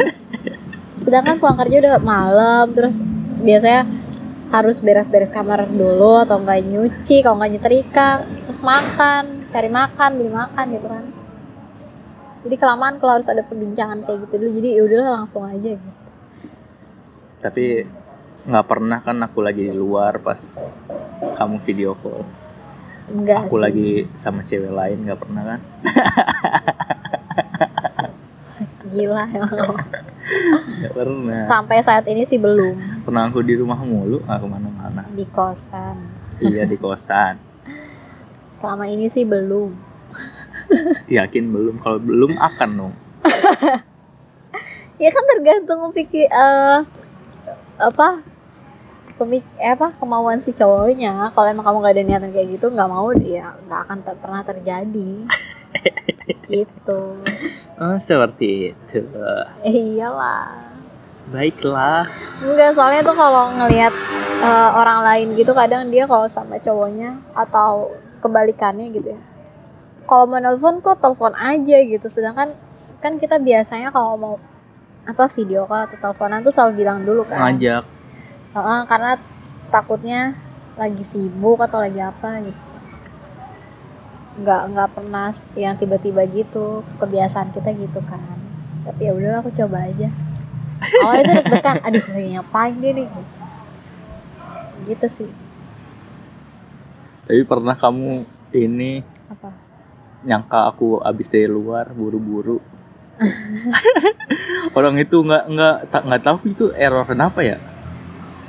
Sedangkan 0.99 1.39
pulang 1.39 1.61
kerja 1.61 1.77
udah 1.79 1.95
malam 2.03 2.73
terus 2.75 3.05
biasanya 3.45 3.87
harus 4.49 4.81
beres-beres 4.81 5.29
kamar 5.29 5.69
dulu 5.69 6.25
atau 6.25 6.41
enggak 6.41 6.65
nyuci 6.65 7.21
kalau 7.21 7.37
enggak 7.39 7.61
nyetrika 7.61 8.25
terus 8.49 8.65
makan 8.65 9.45
cari 9.53 9.69
makan 9.69 10.11
beli 10.17 10.33
makan 10.33 10.67
gitu 10.73 10.89
kan 10.89 11.05
jadi 12.39 12.57
kelamaan 12.57 12.97
kalau 12.97 13.13
harus 13.17 13.27
ada 13.27 13.43
perbincangan 13.43 14.03
kayak 14.03 14.19
gitu 14.25 14.33
dulu 14.39 14.51
jadi 14.55 14.69
ya 14.71 14.81
udahlah 14.85 15.11
langsung 15.19 15.43
aja 15.43 15.75
gitu 15.75 15.91
Tapi 17.39 17.65
nggak 18.45 18.67
pernah 18.67 18.99
kan 18.99 19.15
aku 19.21 19.39
lagi 19.39 19.63
di 19.63 19.73
luar 19.73 20.19
pas 20.19 20.37
kamu 21.37 21.57
video 21.63 21.95
call. 21.95 22.25
enggak 23.09 23.47
Aku 23.47 23.55
sih 23.55 23.61
lagi 23.61 23.89
sama 24.15 24.43
cewek 24.43 24.69
lain 24.69 25.05
nggak 25.05 25.17
pernah 25.17 25.43
kan? 25.47 25.61
gila 28.89 29.23
emang 29.29 29.53
lo. 29.55 29.71
Nggak 30.79 30.93
pernah. 30.93 31.37
sampai 31.47 31.77
saat 31.81 32.05
ini 32.07 32.23
sih 32.23 32.37
belum 32.37 33.03
Pernah 33.03 33.25
aku 33.25 33.41
di 33.41 33.55
rumah 33.55 33.79
mulu, 33.81 34.21
nggak 34.21 34.39
ke 34.39 34.47
mana-mana. 34.47 35.03
di 35.09 35.25
kosan 35.25 35.97
Iya 36.39 36.65
di 36.65 36.77
kosan. 36.77 37.35
selama 38.59 38.85
ini 38.85 39.07
sih 39.07 39.23
belum 39.23 39.71
Yakin 41.19 41.45
belum? 41.49 41.77
Kalau 41.81 41.99
belum 42.01 42.37
akan 42.37 42.71
dong. 42.77 42.95
ya 45.03 45.09
kan 45.15 45.25
tergantung 45.31 45.95
pikir 45.95 46.27
eh 46.27 46.79
apa 47.79 48.23
pemik 49.15 49.47
eh, 49.59 49.75
apa 49.75 49.95
kemauan 49.99 50.43
si 50.43 50.51
cowoknya 50.51 51.31
kalau 51.35 51.47
emang 51.51 51.67
kamu 51.67 51.79
gak 51.87 51.95
ada 51.95 52.03
niatan 52.03 52.31
kayak 52.35 52.59
gitu 52.59 52.67
nggak 52.71 52.91
mau 52.91 53.11
ya 53.15 53.55
nggak 53.67 53.81
akan 53.87 53.99
ter- 54.03 54.19
pernah 54.19 54.43
terjadi 54.43 55.11
gitu 56.55 57.03
Oh 57.79 57.99
seperti 58.03 58.75
itu. 58.75 58.99
eh, 59.63 59.71
iyalah 59.71 60.67
Baiklah. 61.29 62.09
Enggak, 62.41 62.73
soalnya 62.73 63.05
tuh 63.05 63.13
kalau 63.13 63.53
ngelihat 63.53 63.93
eh, 64.41 64.71
orang 64.73 65.05
lain 65.05 65.37
gitu 65.37 65.53
kadang 65.53 65.93
dia 65.93 66.09
kalau 66.09 66.25
sama 66.25 66.57
cowoknya 66.57 67.21
atau 67.37 67.93
kebalikannya 68.25 68.89
gitu 68.97 69.13
ya. 69.13 69.21
Kalau 70.09 70.25
mau 70.25 70.41
nelpon 70.41 70.81
kok 70.81 71.05
telepon 71.05 71.37
aja 71.37 71.77
gitu. 71.85 72.09
Sedangkan 72.09 72.57
kan 73.05 73.21
kita 73.21 73.37
biasanya 73.37 73.93
kalau 73.93 74.17
mau 74.17 74.35
apa 75.05 75.29
video 75.37 75.69
call 75.69 75.85
atau 75.85 76.01
teleponan 76.01 76.41
tuh 76.41 76.49
selalu 76.49 76.81
bilang 76.81 77.05
dulu 77.05 77.29
kan. 77.29 77.45
Ngajak. 77.45 77.85
Heeh, 78.57 78.81
karena 78.89 79.13
takutnya 79.69 80.21
lagi 80.81 81.05
sibuk 81.05 81.61
atau 81.61 81.85
lagi 81.85 82.01
apa 82.01 82.41
gitu. 82.41 82.73
Nggak 84.41 84.63
nggak 84.73 84.89
pernah 84.97 85.29
yang 85.53 85.77
tiba-tiba 85.77 86.25
gitu. 86.25 86.81
Kebiasaan 86.97 87.53
kita 87.53 87.77
gitu 87.77 88.01
kan. 88.09 88.41
Tapi 88.89 89.05
ya 89.05 89.13
udahlah 89.13 89.45
aku 89.45 89.53
coba 89.53 89.93
aja. 89.93 90.09
Awalnya 91.05 91.23
tuh 91.29 91.35
deg-degan 91.45 91.77
aduh 91.85 92.05
lagi 92.17 92.29
ngapain 92.33 92.75
dia 92.81 92.91
nih? 92.97 93.09
Gitu 94.89 95.07
sih. 95.07 95.31
Tapi 97.29 97.45
pernah 97.45 97.77
kamu 97.77 98.25
ini 98.57 99.05
apa 99.29 99.68
nyangka 100.29 100.69
aku 100.69 101.01
abis 101.01 101.33
dari 101.33 101.49
luar 101.49 101.89
buru-buru. 101.97 102.61
Orang 104.77 105.01
itu 105.01 105.25
nggak 105.25 105.45
nggak 105.49 105.77
tak 105.89 106.03
nggak 106.05 106.23
tahu 106.23 106.37
itu 106.53 106.65
error 106.77 107.09
kenapa 107.09 107.41
ya? 107.41 107.57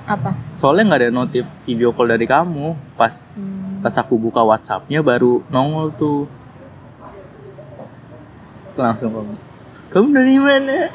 apa 0.10 0.34
Soalnya 0.58 0.90
nggak 0.90 1.02
ada 1.06 1.14
notif 1.14 1.46
video 1.64 1.96
call 1.96 2.12
dari 2.12 2.28
kamu. 2.28 2.76
Pas 3.00 3.24
Hmm, 3.34 3.80
pas 3.80 3.96
aku 3.96 4.20
buka 4.20 4.44
WhatsAppnya 4.44 5.00
baru 5.00 5.40
nongol 5.48 5.96
tuh. 5.96 6.28
Langsung 8.76 9.16
kamu. 9.16 9.36
Kamu 9.90 10.08
dari 10.12 10.36
mana? 10.38 10.92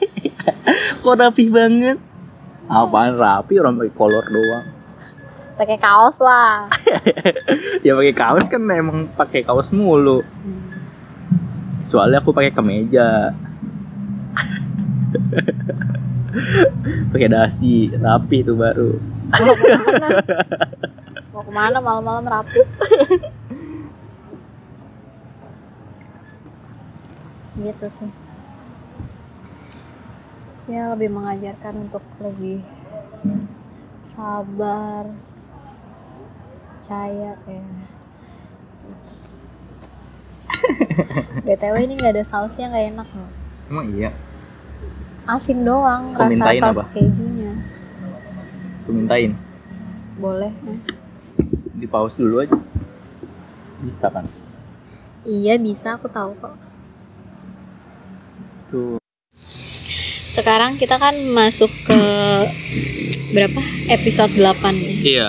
Kok 1.04 1.16
rapi 1.16 1.46
banget? 1.52 1.98
Apaan 2.70 3.18
rapi 3.18 3.58
orang 3.60 3.76
pakai 3.76 3.94
kolor 3.94 4.24
doang. 4.24 4.79
Pakai 5.60 5.76
kaos 5.76 6.24
lah 6.24 6.72
Ya 7.84 7.92
pakai 7.92 8.16
kaos 8.16 8.48
kan 8.48 8.64
emang 8.64 9.12
pakai 9.12 9.44
kaos 9.44 9.68
mulu. 9.72 10.24
Soalnya 11.92 12.24
aku 12.24 12.32
pakai 12.32 12.52
kemeja. 12.52 13.36
pakai 17.12 17.28
dasi, 17.28 17.90
rapi 17.92 18.46
tuh 18.46 18.56
baru. 18.56 18.92
mau 19.30 19.54
ke 19.54 19.66
mana 19.70 20.08
mau 21.32 21.42
ke 21.46 21.52
mana 21.54 21.78
malam-malam 21.78 22.26
rapi 22.26 22.60
gitu 27.60 27.86
sih 27.86 28.10
ya 30.66 30.90
lebih 30.94 31.14
mengajarkan 31.14 31.86
untuk 31.86 32.02
lebih 32.18 32.64
sabar 34.02 35.06
percaya 36.80 37.36
ya 37.36 37.60
btw 41.44 41.76
ini 41.78 41.92
nggak 41.94 42.16
ada 42.16 42.24
sausnya 42.24 42.72
nggak 42.72 42.86
enak 42.90 43.08
loh 43.12 43.30
Emang 43.68 43.86
iya. 43.92 44.10
asin 45.24 45.60
doang 45.60 46.16
Kau 46.16 46.24
rasa 46.24 46.56
saus 46.56 46.80
apa? 46.80 46.84
kejunya 46.90 47.52
Aku 48.80 48.90
mintain. 48.90 49.36
boleh 50.16 50.48
eh. 50.50 50.78
Di 51.76 51.84
pause 51.84 52.16
dulu 52.16 52.40
aja. 52.40 52.56
Bisa 53.80 54.08
kan? 54.08 54.24
iya 55.22 55.54
bisa 55.54 55.94
aku 55.94 56.08
tahu 56.08 56.32
kok 56.34 56.56
Tuh. 58.68 58.96
Sekarang 60.26 60.74
kita 60.74 60.96
kan 60.96 61.12
masuk 61.30 61.68
ke 61.84 62.00
berapa? 63.30 63.60
Episode 63.90 64.30
8 64.32 64.62
nih. 64.72 64.96
Iya. 65.04 65.28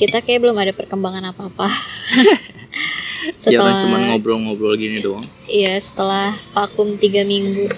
Kita 0.00 0.24
kayak 0.24 0.40
belum 0.40 0.56
ada 0.56 0.72
perkembangan 0.72 1.28
apa-apa. 1.28 1.68
Ya 3.20 3.36
kan 3.36 3.36
setelah 3.36 3.76
cuma 3.84 3.96
ngobrol-ngobrol 4.00 4.80
gini 4.80 5.04
doang. 5.04 5.28
Iya, 5.44 5.76
setelah 5.76 6.32
vakum 6.56 6.96
3 6.96 7.20
minggu. 7.28 7.68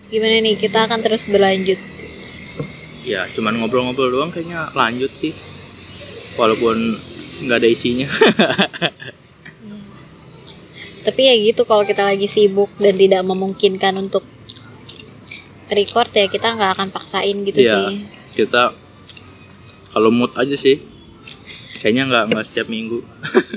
Terus 0.00 0.08
gimana 0.08 0.40
nih? 0.40 0.56
Kita 0.56 0.88
akan 0.88 1.04
terus 1.04 1.28
berlanjut. 1.28 1.76
Ya, 3.04 3.28
cuman 3.36 3.60
ngobrol-ngobrol 3.60 4.08
doang 4.08 4.32
kayaknya 4.32 4.72
lanjut 4.72 5.12
sih. 5.12 5.36
Walaupun 6.40 6.96
nggak 7.44 7.58
ada 7.60 7.68
isinya. 7.68 8.08
Tapi 11.04 11.20
ya 11.28 11.36
gitu 11.36 11.68
kalau 11.68 11.84
kita 11.84 12.08
lagi 12.08 12.32
sibuk 12.32 12.72
dan 12.80 12.96
tidak 12.96 13.20
memungkinkan 13.28 13.92
untuk 14.00 14.24
record 15.68 16.08
ya 16.16 16.32
kita 16.32 16.56
nggak 16.56 16.80
akan 16.80 16.88
paksain 16.88 17.36
gitu 17.44 17.60
Iya. 17.60 17.76
sih. 17.76 18.08
Kita 18.40 18.72
kalau 19.92 20.08
mood 20.08 20.32
aja 20.34 20.56
sih. 20.56 20.80
Kayaknya 21.78 22.02
nggak 22.08 22.24
nggak 22.32 22.46
setiap 22.46 22.68
minggu. 22.68 22.98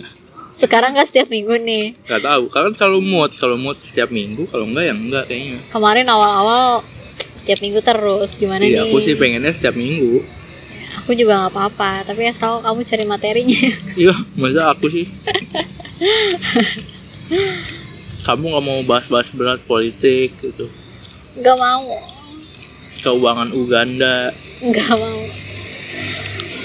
Sekarang 0.61 0.95
nggak 0.95 1.07
setiap 1.07 1.27
minggu 1.27 1.55
nih. 1.59 1.93
Nggak 2.05 2.21
tahu. 2.23 2.43
Kalau 2.47 2.69
kalau 2.73 2.99
mood, 2.99 3.31
kalau 3.35 3.55
mood 3.55 3.77
setiap 3.79 4.09
minggu, 4.09 4.47
kalau 4.47 4.65
enggak 4.65 4.87
ya 4.87 4.93
enggak 4.93 5.23
kayaknya. 5.27 5.59
Kemarin 5.69 6.07
awal-awal 6.07 6.81
setiap 7.37 7.59
minggu 7.61 7.79
terus 7.79 8.33
gimana 8.33 8.65
Iya, 8.65 8.83
nih? 8.83 8.89
aku 8.89 8.97
sih 8.99 9.13
pengennya 9.13 9.53
setiap 9.53 9.77
minggu. 9.77 10.25
Aku 11.03 11.13
juga 11.13 11.37
nggak 11.37 11.53
apa-apa, 11.53 12.07
tapi 12.07 12.25
asal 12.25 12.65
kamu 12.65 12.81
cari 12.81 13.05
materinya. 13.05 13.61
Iya, 14.01 14.15
masa 14.33 14.73
aku 14.73 14.89
sih. 14.89 15.05
Kamu 18.25 18.43
nggak 18.49 18.63
mau 18.65 18.79
bahas-bahas 18.81 19.29
berat 19.29 19.61
politik 19.61 20.33
gitu. 20.41 20.65
Nggak 21.37 21.57
mau, 21.61 21.85
Keuangan 22.97 23.53
Uganda, 23.53 24.33
nggak 24.65 24.91
mau. 24.97 25.21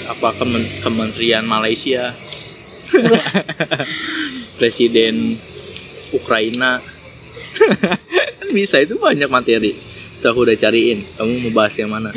Apa 0.09 0.33
kemen- 0.35 0.71
kementerian 0.83 1.45
Malaysia, 1.45 2.11
presiden 4.59 5.39
Ukraina. 6.11 6.83
Bisa 8.55 8.83
itu 8.83 8.99
banyak 8.99 9.31
materi. 9.31 9.75
Tuh 10.19 10.29
aku 10.29 10.43
udah 10.43 10.57
cariin. 10.59 11.07
Kamu 11.15 11.49
mau 11.49 11.63
bahas 11.63 11.75
yang 11.79 11.89
mana? 11.89 12.11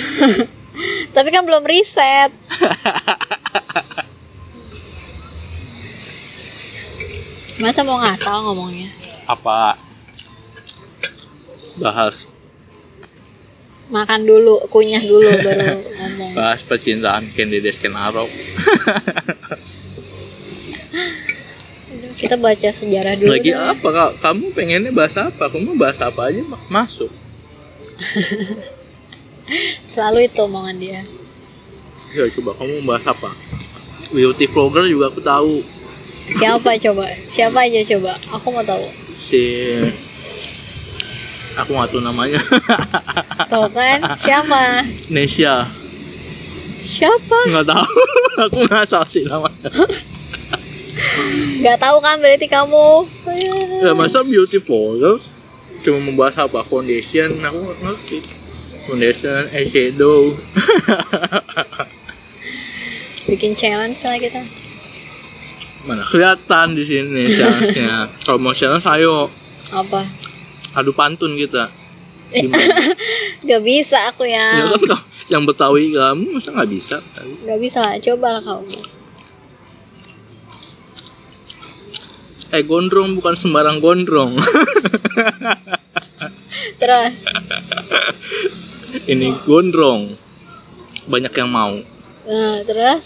Tapi 1.14 1.28
kan 1.30 1.46
belum 1.46 1.62
riset. 1.62 2.34
Masa 7.62 7.86
mau 7.86 8.02
ngasal 8.02 8.42
ngomongnya? 8.42 8.90
Apa 9.30 9.78
bahas 11.78 12.26
Makan 13.94 14.26
dulu, 14.26 14.58
kunyah 14.66 14.98
dulu 15.00 15.30
baru 15.46 15.78
ngomong. 15.78 16.34
bahas 16.34 16.60
percintaan 16.60 17.30
Candidates 17.30 17.78
Kenaro? 17.78 18.26
Kita 22.14 22.34
baca 22.34 22.68
sejarah 22.70 23.14
dulu. 23.14 23.30
Lagi 23.30 23.50
deh. 23.50 23.58
apa 23.58 23.86
kak? 23.86 24.10
Kamu 24.18 24.50
pengennya 24.50 24.90
bahas 24.90 25.14
apa? 25.14 25.46
Kamu 25.46 25.76
bahas 25.76 25.98
apa 26.00 26.26
aja 26.26 26.42
ma- 26.42 26.58
masuk. 26.68 27.10
Selalu 29.86 30.26
itu 30.26 30.40
omongan 30.40 30.76
dia. 30.76 31.00
Ya 32.10 32.26
coba 32.32 32.54
kamu 32.56 32.82
bahas 32.82 33.04
apa? 33.04 33.30
Beauty 34.10 34.46
vlogger 34.46 34.86
juga 34.86 35.10
aku 35.10 35.18
tahu 35.20 35.54
Siapa 36.30 36.74
coba? 36.80 37.04
Siapa 37.28 37.58
aja 37.60 37.80
coba? 37.86 38.16
Aku 38.32 38.48
mau 38.48 38.64
tahu. 38.64 38.86
si 39.14 39.38
aku 41.54 41.70
nggak 41.72 41.88
tahu 41.88 42.00
namanya 42.00 42.40
Tuh 43.50 43.68
kan? 43.68 43.98
Siapa? 44.16 44.62
Nesya 45.08 45.66
Siapa? 46.80 47.38
nggak 47.48 47.66
tahu 47.66 47.88
aku 48.44 48.56
nggak 48.64 48.86
tahu 48.86 49.04
sih 49.08 49.24
namanya 49.24 49.70
Gak 51.60 51.80
tahu 51.80 51.98
kan 51.98 52.16
berarti 52.16 52.46
kamu? 52.46 52.86
ya 53.82 53.92
masa 53.92 54.22
beauty 54.22 54.58
vlogger 54.58 55.18
cuma 55.82 55.98
membahas 56.00 56.38
apa 56.40 56.62
foundation 56.62 57.34
aku 57.36 57.58
nggak 57.60 57.78
ngerti 57.82 58.18
foundation 58.84 59.42
eyeshadow 59.50 60.32
Bikin 63.24 63.52
challenge 63.52 64.00
lah 64.00 64.16
kita. 64.16 64.40
mana 65.84 66.00
kelihatan 66.02 66.72
di 66.72 66.82
sini 66.82 67.28
challenge-nya 67.30 68.08
kalau 68.22 68.38
mau 68.38 68.52
challenge 68.52 68.84
ayo 68.86 69.28
Apa? 69.68 70.04
Adu 70.74 70.90
pantun 70.90 71.34
kita 71.34 71.70
Gimana? 72.34 72.90
Gak 73.40 73.62
bisa 73.62 74.10
aku 74.10 74.26
ya 74.26 74.58
ya. 74.58 74.66
kan 74.68 74.82
kau- 74.88 75.06
yang 75.24 75.42
betawi 75.42 75.88
kamu 75.88 76.34
masa 76.34 76.50
nggak 76.50 76.66
bisa 76.68 76.96
Gak 77.40 77.58
bisa. 77.58 77.80
Coba 78.02 78.36
lah 78.36 78.42
kamu. 78.42 78.80
eh 82.50 82.62
gondrong 82.62 83.14
bukan 83.14 83.34
sembarang 83.34 83.78
gondrong 83.78 84.38
Terus. 86.76 87.14
ini 89.10 89.34
gondrong 89.40 90.14
banyak 91.04 91.32
yang 91.32 91.48
mau 91.48 91.74
Nah, 92.24 92.56
terus. 92.62 93.04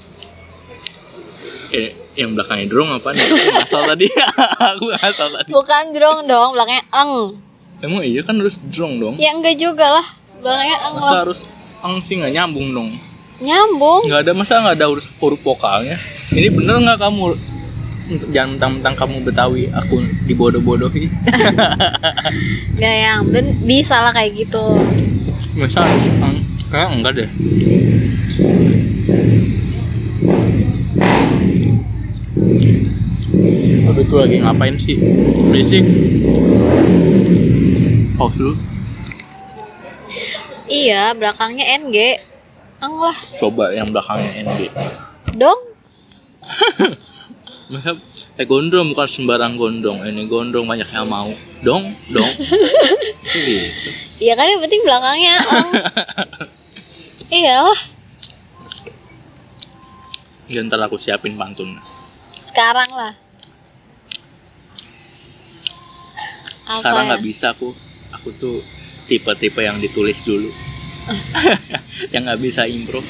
eh 1.68 1.90
yang 2.14 2.32
belakangnya 2.32 2.66
drong 2.66 2.90
apa 2.92 3.10
nih 3.10 3.24
aku 3.24 3.48
ngasal 3.52 3.82
tadi 3.84 4.06
aku 4.62 4.84
ngasal 4.90 5.28
tadi 5.32 5.50
Bukan 5.50 5.84
drong 5.90 6.24
dong, 6.24 6.54
belakangnya 6.54 6.84
eng. 6.94 7.12
Emang 7.80 8.02
iya 8.02 8.20
kan 8.20 8.34
harus 8.34 8.58
drong 8.64 8.98
dong 8.98 9.14
Ya 9.16 9.30
enggak 9.30 9.54
juga 9.54 9.86
lah. 9.92 10.06
Belakangnya 10.36 10.76
eng 10.80 10.94
masa 10.94 11.06
lah. 11.08 11.20
harus 11.22 11.40
ang 11.78 11.94
sih 11.98 12.14
nggak 12.16 12.32
nyambung 12.32 12.68
dong 12.72 12.90
Nyambung. 13.38 14.02
nggak 14.04 14.20
ada 14.20 14.32
masa 14.32 14.58
nggak 14.58 14.76
ada 14.76 14.86
huruf 14.86 15.06
huruf 15.16 15.40
vokalnya 15.40 15.94
ini 16.32 16.48
bener 16.48 16.74
nggak 16.76 16.98
kamu 16.98 17.38
jangan 18.28 18.56
mentang-mentang 18.56 18.94
kamu 18.96 19.16
betawi 19.22 19.62
aku 19.70 19.94
dibodoh-bodohi 20.24 21.06
Gak 22.80 22.94
yang 22.96 23.20
ben 23.28 23.52
bisa 23.62 24.00
lah 24.00 24.10
kayak 24.10 24.32
gitu. 24.38 24.64
masa 25.54 25.84
ang 26.18 26.34
kayak 26.66 26.88
enggak 26.90 27.12
deh 27.16 27.30
Itu 34.08 34.16
lagi 34.16 34.40
ngapain 34.40 34.72
sih? 34.80 34.96
Berisik. 35.52 35.84
Pause 38.16 38.40
dulu. 38.40 38.54
Iya, 40.64 41.12
belakangnya 41.12 41.76
NG. 41.76 42.16
Enggak 42.80 43.12
lah, 43.12 43.18
Coba 43.36 43.68
yang 43.68 43.92
belakangnya 43.92 44.48
NG. 44.48 44.72
dong. 45.36 45.60
Eh 48.40 48.48
gondrong 48.48 48.96
bukan 48.96 49.04
sembarang 49.04 49.60
gondrong. 49.60 50.00
Ini 50.00 50.24
gondrong 50.24 50.64
banyak 50.64 50.88
yang 50.88 51.04
mau. 51.04 51.28
Dong, 51.60 51.92
dong. 52.08 52.32
Itu 53.28 53.38
gitu. 53.44 53.88
Iya 54.24 54.32
kan 54.32 54.48
yang 54.48 54.64
penting 54.64 54.80
belakangnya. 54.88 55.36
Oh. 55.44 55.68
iya 57.44 57.60
lah, 57.60 57.80
Ya, 60.48 60.64
ntar 60.64 60.80
aku 60.80 60.96
siapin 60.96 61.36
pantun. 61.36 61.76
sekarang 62.40 62.88
lah. 62.88 63.12
Apa 66.68 66.84
Sekarang 66.84 67.04
ya? 67.04 67.08
nggak 67.16 67.24
bisa 67.24 67.46
aku. 67.56 67.72
Aku 68.12 68.28
tuh 68.36 68.60
tipe-tipe 69.08 69.64
yang 69.64 69.80
ditulis 69.80 70.20
dulu. 70.28 70.52
yang 72.12 72.28
nggak 72.28 72.44
bisa 72.44 72.68
improve. 72.68 73.08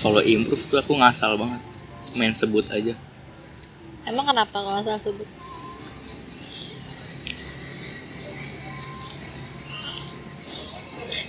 Kalau 0.00 0.24
improve 0.24 0.64
tuh 0.72 0.80
aku 0.80 0.96
ngasal 0.96 1.36
banget. 1.36 1.60
Main 2.16 2.32
sebut 2.32 2.64
aja. 2.72 2.96
Emang 4.08 4.24
kenapa 4.24 4.56
kalau 4.56 4.80
salah 4.80 5.04
sebut? 5.04 5.28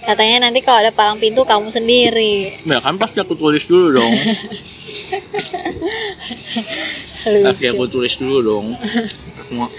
Katanya 0.02 0.48
nanti 0.48 0.64
kalau 0.66 0.82
ada 0.82 0.96
palang 0.96 1.20
pintu 1.20 1.44
kamu 1.44 1.70
sendiri. 1.70 2.56
Ya 2.64 2.80
kan 2.80 2.96
pasti 2.98 3.20
aku 3.20 3.36
tulis 3.36 3.68
dulu 3.68 4.00
dong. 4.00 4.16
Pasti 7.22 7.70
aku 7.70 7.86
tulis 7.86 8.18
dulu 8.18 8.38
dong. 8.42 8.74
Aku 9.46 9.52
mau 9.54 9.70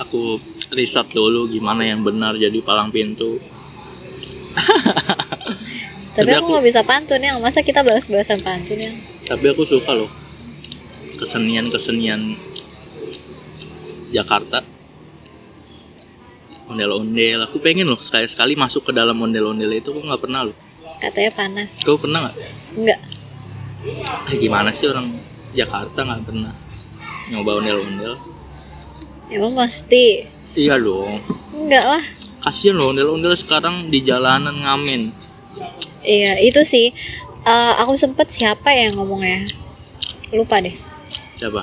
aku 0.00 0.40
riset 0.72 1.06
dulu 1.12 1.50
gimana 1.50 1.84
yang 1.84 2.00
benar 2.00 2.34
jadi 2.40 2.56
palang 2.64 2.88
pintu. 2.88 3.36
Tapi 6.16 6.26
Tapi 6.26 6.30
aku 6.36 6.46
nggak 6.52 6.66
bisa 6.66 6.80
pantun 6.82 7.22
ya. 7.22 7.38
Masa 7.38 7.62
kita 7.62 7.86
balas-balasan 7.86 8.40
pantun 8.42 8.80
ya? 8.80 8.92
Tapi 9.30 9.44
aku 9.52 9.62
suka 9.62 9.94
loh 9.94 10.10
kesenian-kesenian 11.20 12.34
Jakarta. 14.10 14.64
Ondel-ondel. 16.66 17.46
Aku 17.46 17.62
pengen 17.62 17.86
loh 17.86 18.00
sekali-sekali 18.00 18.58
masuk 18.58 18.90
ke 18.90 18.92
dalam 18.96 19.18
ondel-ondel 19.22 19.70
itu. 19.70 19.94
Aku 19.94 20.02
nggak 20.02 20.22
pernah 20.22 20.50
loh. 20.50 20.56
Katanya 20.98 21.30
panas. 21.32 21.80
Kau 21.86 21.96
pernah 21.96 22.28
nggak? 22.28 22.36
Enggak. 22.76 23.00
Eh, 24.34 24.36
gimana 24.36 24.74
sih 24.74 24.90
orang 24.90 25.08
Jakarta 25.56 26.04
nggak 26.04 26.22
pernah 26.26 26.52
nyoba 27.30 27.62
ondel-ondel? 27.62 28.14
Emang 29.30 29.54
pasti. 29.54 30.26
Iya 30.52 30.76
dong. 30.76 31.22
Enggak 31.54 31.84
lah. 31.86 32.04
Kasian 32.40 32.74
loh 32.74 32.90
ondel-ondel 32.90 33.36
sekarang 33.36 33.88
di 33.88 34.00
jalanan 34.00 34.56
ngamen. 34.56 35.12
Iya, 36.00 36.40
itu 36.40 36.64
sih. 36.64 36.90
Eh, 37.40 37.72
aku 37.78 37.94
sempet 37.94 38.28
siapa 38.28 38.72
yang 38.72 38.96
ngomongnya? 38.96 39.44
Lupa 40.32 40.58
deh. 40.58 40.72
Siapa? 41.36 41.62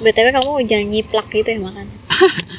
BTW 0.00 0.26
kamu 0.32 0.50
jangan 0.66 0.86
nyiplak 0.88 1.26
gitu 1.30 1.48
ya 1.48 1.60
makan. 1.60 1.86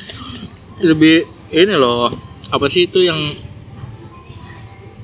Lebih 0.87 1.23
ini 1.51 1.75
loh. 1.75 2.11
Apa 2.51 2.67
sih 2.67 2.85
itu 2.85 3.01
yang 3.01 3.17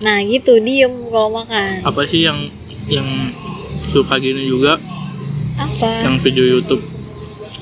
Nah 0.01 0.17
gitu, 0.25 0.57
diem 0.57 0.89
kalau 1.13 1.29
makan. 1.29 1.85
apa 1.85 2.01
sih 2.09 2.25
yang 2.25 2.49
yang 2.89 3.05
suka 3.85 4.17
gini 4.17 4.49
juga 4.49 4.81
Apa? 5.53 6.09
yang 6.09 6.17
video 6.17 6.57
YouTube 6.57 6.81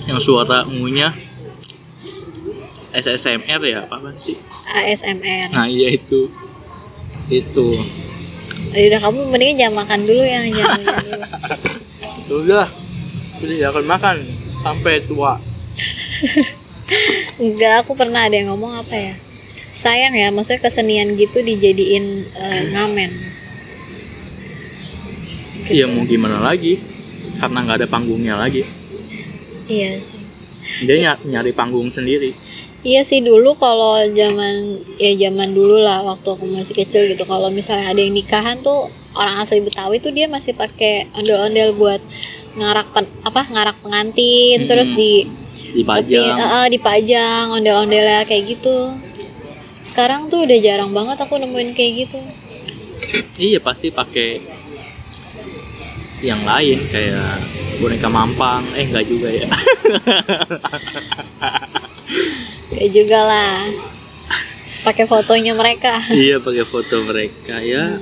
yang 0.08 0.24
suara 0.24 0.64
ngunyah 0.64 1.12
SSMR 2.92 3.62
ya 3.62 3.82
apa 3.86 4.10
sih 4.16 4.36
ASMR. 4.68 5.50
nah 5.50 5.66
iya 5.66 5.90
itu 5.92 6.30
itu 7.28 7.68
Ya 8.70 8.86
udah 8.88 9.00
kamu 9.02 9.20
mendingan 9.28 9.58
jangan 9.58 9.76
makan 9.80 10.00
dulu 10.04 10.22
ya, 10.22 10.42
jangan 10.44 10.78
jangan 10.78 10.98
dulu. 11.00 11.22
Ya 12.22 12.34
udah 12.36 12.66
jadi 13.40 13.56
akan 13.68 13.86
makan 13.88 14.16
sampai 14.60 15.02
tua 15.02 15.40
Enggak, 17.40 17.82
aku 17.82 17.94
pernah 17.94 18.26
ada 18.26 18.36
yang 18.36 18.50
ngomong 18.50 18.76
apa 18.76 18.94
ya? 18.94 19.14
Sayang 19.72 20.12
ya, 20.12 20.28
maksudnya 20.28 20.60
kesenian 20.60 21.16
gitu 21.16 21.40
dijadiin 21.40 22.06
eh, 22.28 22.62
ngamen. 22.70 23.12
iya 25.68 25.86
mau 25.86 26.02
gimana 26.02 26.42
lagi 26.42 26.82
karena 27.38 27.62
nggak 27.62 27.78
ada 27.80 27.88
panggungnya 27.88 28.36
lagi 28.36 28.66
Iya 29.66 30.02
sih. 30.02 30.18
dia 30.82 30.98
ny- 30.98 31.26
nyari 31.30 31.52
panggung 31.52 31.88
sendiri 31.88 32.34
Iya 32.80 33.04
sih 33.04 33.20
dulu 33.20 33.60
kalau 33.60 34.00
zaman 34.16 34.80
ya 34.96 35.12
zaman 35.20 35.52
dulu 35.52 35.84
lah 35.84 36.00
waktu 36.00 36.28
aku 36.32 36.48
masih 36.48 36.72
kecil 36.72 37.12
gitu 37.12 37.28
kalau 37.28 37.52
misalnya 37.52 37.92
ada 37.92 38.00
yang 38.00 38.16
nikahan 38.16 38.56
tuh 38.64 38.88
orang 39.12 39.44
asli 39.44 39.60
Betawi 39.60 40.00
tuh 40.00 40.16
dia 40.16 40.32
masih 40.32 40.56
pakai 40.56 41.12
ondel-ondel 41.12 41.76
buat 41.76 42.00
ngarak 42.56 42.88
pen- 42.96 43.12
apa 43.22 43.42
ngarak 43.52 43.78
pengantin 43.84 44.64
Mm-mm. 44.64 44.70
terus 44.72 44.90
di 44.96 45.28
dipajang 45.76 46.36
eh, 46.40 46.68
dipajang 46.72 47.52
ondel-ondelnya 47.52 48.24
kayak 48.24 48.58
gitu. 48.58 48.96
Sekarang 49.80 50.32
tuh 50.32 50.48
udah 50.48 50.58
jarang 50.58 50.90
banget 50.90 51.20
aku 51.20 51.36
nemuin 51.36 51.76
kayak 51.76 51.94
gitu. 52.08 52.20
iya 53.40 53.60
pasti 53.60 53.88
pakai 53.88 54.44
yang 56.20 56.44
lain 56.44 56.84
kayak 56.92 57.40
boneka 57.80 58.12
mampang 58.12 58.68
eh 58.76 58.84
enggak 58.84 59.08
juga 59.08 59.32
ya 59.32 59.48
Kayak 62.70 62.90
juga 62.94 63.20
lah. 63.26 63.66
Pakai 64.80 65.04
fotonya 65.04 65.52
mereka. 65.58 66.00
iya 66.16 66.40
pakai 66.40 66.64
foto 66.64 67.04
mereka 67.04 67.60
ya 67.60 68.00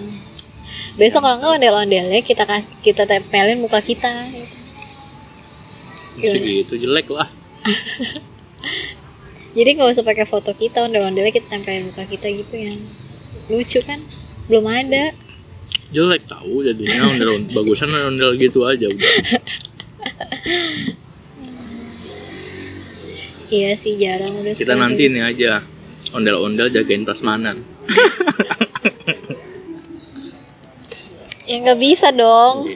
Besok 0.93 1.25
kalau 1.25 1.41
nggak 1.41 1.57
ondel-ondelnya 1.57 2.21
kita 2.21 2.45
kita 2.85 3.09
tempelin 3.09 3.57
muka 3.57 3.81
kita. 3.81 4.29
Gitu 6.17 6.73
jelek 6.77 7.09
lah 7.09 7.29
Jadi 9.57 9.69
nggak 9.73 9.89
usah 9.89 10.05
pakai 10.05 10.29
foto 10.29 10.53
kita, 10.53 10.85
ondel-ondelnya 10.85 11.33
kita 11.33 11.49
tempelin 11.49 11.89
muka 11.89 12.05
kita 12.05 12.29
gitu 12.29 12.55
ya. 12.57 12.77
Lucu 13.49 13.81
kan? 13.81 13.97
Belum 14.45 14.69
ada. 14.69 15.17
jelek 15.87 16.27
tahu 16.27 16.67
jadinya 16.67 17.07
ondel 17.07 17.47
bagusan 17.55 17.87
ondel 17.87 18.35
gitu 18.35 18.67
aja 18.67 18.91
udah 18.91 19.07
Iya 23.47 23.79
sih 23.79 23.95
jarang 23.95 24.43
udah 24.43 24.51
kita 24.51 24.75
sekarang 24.75 24.91
nanti 24.91 25.07
ini 25.07 25.23
aja. 25.23 25.63
Ondel-ondel 26.11 26.67
jagain 26.71 27.07
prasmanan. 27.07 27.63
Ya 31.47 31.63
nggak 31.63 31.79
bisa 31.79 32.11
dong. 32.11 32.67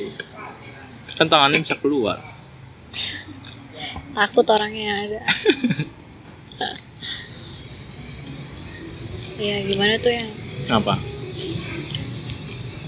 kan 1.20 1.28
tangannya 1.28 1.60
bisa 1.60 1.76
keluar. 1.76 2.24
Takut 4.16 4.48
orangnya 4.48 4.84
yang 4.88 5.00
ada. 5.12 5.22
ya 9.52 9.60
gimana 9.68 10.00
tuh 10.00 10.16
ya? 10.16 10.24
apa? 10.72 10.96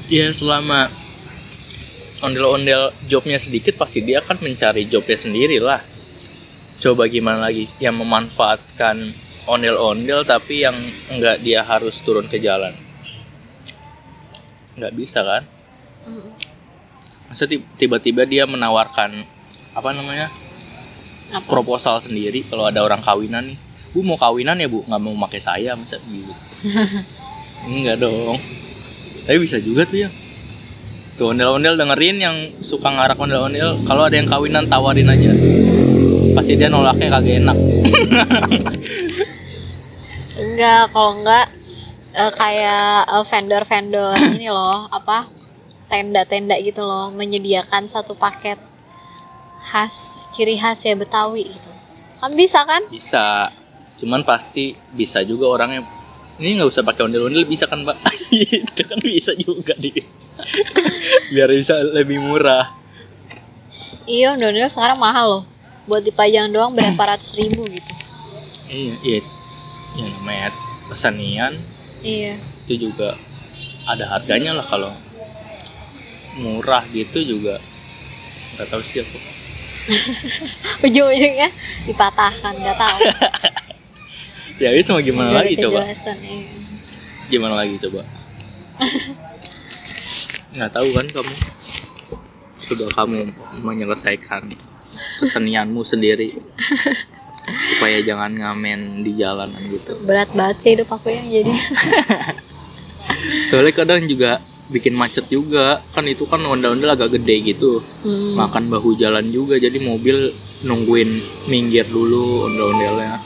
Ya 0.08 0.32
selama 0.32 0.88
ondel-ondel 2.24 2.96
jobnya 3.12 3.36
sedikit 3.36 3.76
pasti 3.76 4.00
dia 4.08 4.24
akan 4.24 4.40
mencari 4.40 4.88
jobnya 4.88 5.20
sendiri 5.20 5.60
lah 5.60 5.84
coba 6.84 7.08
gimana 7.08 7.48
lagi 7.48 7.72
yang 7.80 7.96
memanfaatkan 7.96 9.16
ondel-ondel 9.48 10.28
tapi 10.28 10.68
yang 10.68 10.76
enggak 11.08 11.40
dia 11.40 11.64
harus 11.64 12.04
turun 12.04 12.28
ke 12.28 12.44
jalan. 12.44 12.76
Nggak 14.76 14.92
bisa 14.92 15.24
kan? 15.24 15.48
Masa 17.32 17.48
ti- 17.48 17.64
tiba-tiba 17.80 18.28
dia 18.28 18.44
menawarkan 18.44 19.24
apa 19.74 19.90
namanya 19.96 20.28
Apa? 21.32 21.48
proposal 21.48 22.04
sendiri 22.04 22.44
kalau 22.52 22.68
ada 22.68 22.84
orang 22.84 23.00
kawinan 23.00 23.56
nih. 23.56 23.60
Bu 23.96 24.04
mau 24.04 24.20
kawinan 24.20 24.60
ya 24.60 24.68
bu? 24.68 24.84
Nggak 24.84 25.00
mau 25.00 25.16
pakai 25.24 25.40
saya 25.40 25.80
masa 25.80 26.04
gitu? 26.04 26.34
Enggak 27.72 28.04
dong. 28.04 28.36
Tapi 29.24 29.40
bisa 29.40 29.56
juga 29.64 29.88
tuh 29.88 30.04
ya. 30.04 30.10
Tuh 31.16 31.32
ondel-ondel 31.32 31.80
dengerin 31.80 32.18
yang 32.20 32.36
suka 32.60 32.92
ngarak 32.92 33.16
ondel-ondel. 33.16 33.80
Kalau 33.88 34.04
ada 34.04 34.20
yang 34.20 34.28
kawinan 34.28 34.68
tawarin 34.68 35.08
aja 35.08 35.32
pasti 36.32 36.56
dia 36.56 36.72
nolaknya 36.72 37.08
kagak 37.12 37.36
enak 37.44 37.58
Enggak, 40.34 40.90
kalau 40.90 41.14
enggak 41.14 41.46
eh, 42.18 42.32
kayak 42.34 43.06
eh, 43.06 43.26
vendor-vendor 43.26 44.18
ini 44.38 44.50
loh, 44.50 44.90
apa? 44.90 45.30
Tenda-tenda 45.92 46.58
gitu 46.58 46.82
loh, 46.82 47.14
menyediakan 47.14 47.86
satu 47.86 48.18
paket 48.18 48.58
khas 49.64 50.26
ciri 50.34 50.58
khas 50.58 50.82
ya 50.84 50.98
Betawi 50.98 51.54
gitu. 51.54 51.72
Kan 52.18 52.34
bisa 52.34 52.66
kan? 52.66 52.82
bisa 52.90 53.54
cuman 54.02 54.26
pasti 54.26 54.74
bisa 54.92 55.22
juga 55.24 55.48
orangnya 55.48 55.86
ini 56.42 56.60
nggak 56.60 56.68
usah 56.76 56.84
pakai 56.84 57.06
ondel-ondel 57.08 57.46
bisa 57.46 57.70
kan 57.70 57.86
mbak 57.86 57.96
itu 58.34 58.82
kan 58.84 59.00
bisa 59.00 59.32
juga 59.38 59.78
di 59.78 59.94
biar 61.34 61.50
bisa 61.54 61.78
lebih 61.80 62.20
murah 62.20 62.68
Iya, 64.04 64.36
ondel-ondel 64.36 64.68
sekarang 64.68 65.00
mahal 65.00 65.26
loh. 65.40 65.44
Buat 65.84 66.04
dipajang 66.04 66.48
doang 66.50 66.72
berapa 66.72 66.98
ratus 67.16 67.36
ribu 67.36 67.64
gitu. 67.68 67.92
iya 68.72 68.94
iya 69.04 69.20
ya 69.94 70.06
namanya 70.10 70.50
kesenian 70.90 71.54
Iya. 72.04 72.36
itu 72.66 72.90
juga 72.90 73.16
ada 73.86 74.04
harganya 74.10 74.52
lah 74.52 74.66
kalau 74.66 74.92
murah 76.36 76.84
gitu 76.90 77.22
juga 77.22 77.62
nggak 78.56 78.68
tahu 78.68 78.82
sih 78.82 79.00
aku 79.00 79.18
Ujung-ujungnya 80.88 81.52
dipatahkan, 81.84 82.54
nggak 82.56 82.78
tahu. 82.80 83.00
ya 84.64 84.72
itu 84.72 84.90
mau 84.90 85.04
gimana 85.04 85.44
lagi 85.44 85.60
coba 85.60 85.84
iya. 85.84 86.48
gimana 87.28 87.56
lagi 87.60 87.76
coba 87.78 88.02
nggak 90.56 90.72
tahu 90.72 90.88
kan 90.94 91.06
kamu 91.10 91.34
coba 92.64 92.86
kamu 92.96 93.20
menyelesaikan 93.62 94.44
kesenianmu 95.16 95.82
sendiri 95.82 96.34
supaya 97.44 98.00
jangan 98.00 98.32
ngamen 98.32 99.04
di 99.04 99.14
jalanan 99.14 99.60
gitu 99.68 100.00
Berat 100.02 100.32
banget 100.32 100.58
sih 100.60 100.70
hidup 100.74 100.90
aku 100.90 101.12
yang 101.12 101.28
jadi. 101.28 101.54
soalnya 103.46 103.74
kadang 103.74 104.04
juga 104.04 104.40
bikin 104.68 104.96
macet 104.96 105.28
juga 105.28 105.84
kan 105.92 106.04
itu 106.04 106.24
kan 106.24 106.40
ondel-ondel 106.40 106.88
agak 106.90 107.14
gede 107.14 107.54
gitu 107.54 107.84
Hmm. 108.04 108.36
makan 108.36 108.68
bahu 108.68 108.96
jalan 108.96 109.28
juga 109.28 109.56
jadi 109.56 109.76
mobil 109.80 110.32
nungguin 110.62 111.20
minggir 111.48 111.84
dulu 111.86 112.48
ondel-ondelnya 112.48 113.20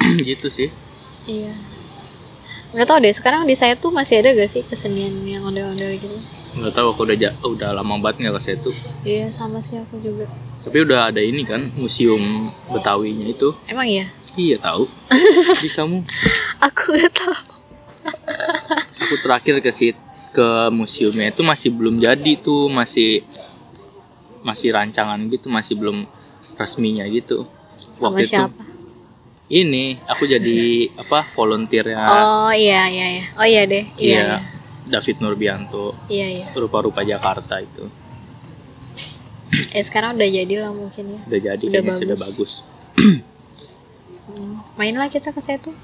gitu 0.24 0.46
sih 0.48 0.70
Iya. 1.28 1.52
Nggak 2.72 2.86
tahu 2.86 2.98
deh, 3.02 3.12
sekarang 3.12 3.44
di 3.44 3.54
saya 3.54 3.76
tuh 3.76 3.92
masih 3.92 4.18
ada 4.18 4.32
gak 4.32 4.48
sih 4.48 4.64
kesenian 4.64 5.12
yang 5.22 5.44
ondel-ondel 5.44 5.94
gitu? 5.94 6.08
Nggak 6.52 6.72
tahu 6.72 6.86
aku 6.90 7.00
udah 7.04 7.16
ja- 7.16 7.36
udah 7.42 7.70
lama 7.72 7.94
banget 7.98 8.16
nggak 8.22 8.34
ke 8.36 8.42
situ 8.44 8.70
Iya, 9.02 9.30
sama 9.30 9.58
sih 9.58 9.76
aku 9.76 9.96
juga. 9.98 10.26
tapi 10.60 10.82
udah 10.82 11.08
ada 11.08 11.20
ini 11.20 11.40
kan 11.42 11.72
museum 11.74 12.20
betawinya 12.68 13.24
itu 13.24 13.54
Emang 13.64 13.86
iya? 13.86 14.06
iya 14.34 14.56
tahu 14.56 14.84
di 15.62 15.68
kamu 15.68 16.02
Aku 16.60 16.84
nggak 16.90 17.12
tahu. 17.12 17.36
aku 19.00 19.14
terakhir 19.18 19.54
ke 19.58 19.70
sit 19.70 19.96
ke 20.30 20.46
museumnya 20.68 21.28
itu 21.28 21.42
masih 21.42 21.70
belum 21.70 21.98
jadi 21.98 22.32
tuh 22.36 22.68
masih 22.68 23.24
masih 24.40 24.70
rancangan 24.70 25.18
gitu 25.26 25.46
masih 25.46 25.74
belum 25.74 26.06
resminya 26.54 27.04
gitu 27.06 27.44
Sama 27.90 28.10
waktu 28.10 28.24
siapa? 28.26 28.48
itu 28.48 28.62
ini 29.50 29.98
aku 30.04 30.24
jadi 30.24 30.60
apa 30.96 31.26
volunteernya 31.28 31.98
Oh 31.98 32.52
iya 32.52 32.86
iya 32.86 33.06
iya. 33.10 33.24
Oh 33.34 33.42
iya 33.42 33.62
deh. 33.64 33.82
Iya 33.92 33.98
iya 33.98 34.22
iya. 34.22 34.38
David 34.82 35.16
Nurbianto 35.18 35.92
Iya 36.06 36.28
iya. 36.34 36.46
rupa-rupa 36.52 37.02
Jakarta 37.02 37.58
itu 37.58 37.84
Eh 39.70 39.82
sekarang 39.82 40.14
udah 40.14 40.26
jadi 40.26 40.54
lah 40.58 40.70
mungkin 40.70 41.04
ya. 41.08 41.20
udah 41.26 41.40
jadi 41.44 41.64
Udah 41.66 41.82
bagus. 41.82 41.98
sudah 41.98 42.16
bagus 42.18 42.52
Hmm. 44.22 44.62
Mainlah 44.76 45.08
kita 45.08 45.28
ke 45.28 45.40
situ. 45.40 45.74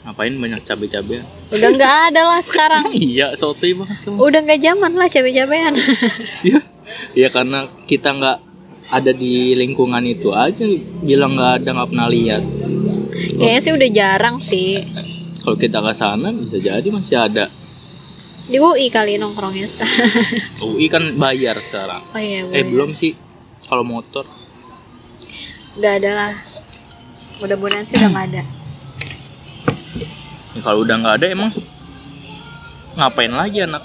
ngapain 0.00 0.30
banyak 0.32 0.60
cabai-cabean 0.62 1.24
Udah 1.48 1.68
nggak 1.72 1.94
ada 2.06 2.22
lah 2.26 2.38
sekarang. 2.38 2.92
iya 3.08 3.32
sotoy 3.32 3.72
banget 3.72 4.04
Udah 4.06 4.38
nggak 4.38 4.60
zaman 4.60 4.92
lah 4.92 5.08
cabe-cabean. 5.08 5.74
Iya, 6.44 6.60
ya 7.16 7.28
karena 7.28 7.58
kita 7.88 8.12
nggak 8.12 8.38
ada 8.86 9.10
di 9.10 9.56
lingkungan 9.56 10.04
itu 10.04 10.28
aja 10.30 10.60
bilang 11.00 11.32
nggak 11.32 11.52
ada 11.58 11.68
nggak 11.72 11.88
pernah 11.88 12.06
lihat. 12.06 12.42
Kayaknya 13.34 13.60
sih 13.60 13.72
udah 13.72 13.90
jarang 13.90 14.36
sih. 14.38 14.84
Kalau 15.40 15.56
kita 15.56 15.80
ke 15.80 15.92
sana 15.92 16.28
bisa 16.30 16.56
jadi 16.56 16.84
masih 16.86 17.16
ada. 17.16 17.48
Di 18.44 18.60
UI 18.60 18.92
kali 18.92 19.16
nongkrongnya 19.16 19.64
sekarang. 19.64 20.12
UI 20.68 20.92
kan 20.92 21.16
bayar 21.16 21.56
sekarang. 21.64 22.04
Oh 22.12 22.20
iya. 22.20 22.44
Eh 22.52 22.60
boleh. 22.60 22.64
belum 22.68 22.90
sih 22.92 23.16
kalau 23.64 23.80
motor. 23.80 24.28
Nggak 25.80 25.94
ada 26.04 26.10
lah. 26.12 26.32
Mudah-mudahan 27.40 27.88
sih 27.88 27.96
udah 27.96 28.10
nggak 28.12 28.26
ada. 28.36 28.42
Ya, 30.54 30.60
kalau 30.60 30.84
udah 30.84 30.96
nggak 31.00 31.24
ada 31.24 31.26
emang 31.32 31.50
ngapain 32.94 33.32
lagi 33.32 33.64
anak 33.64 33.82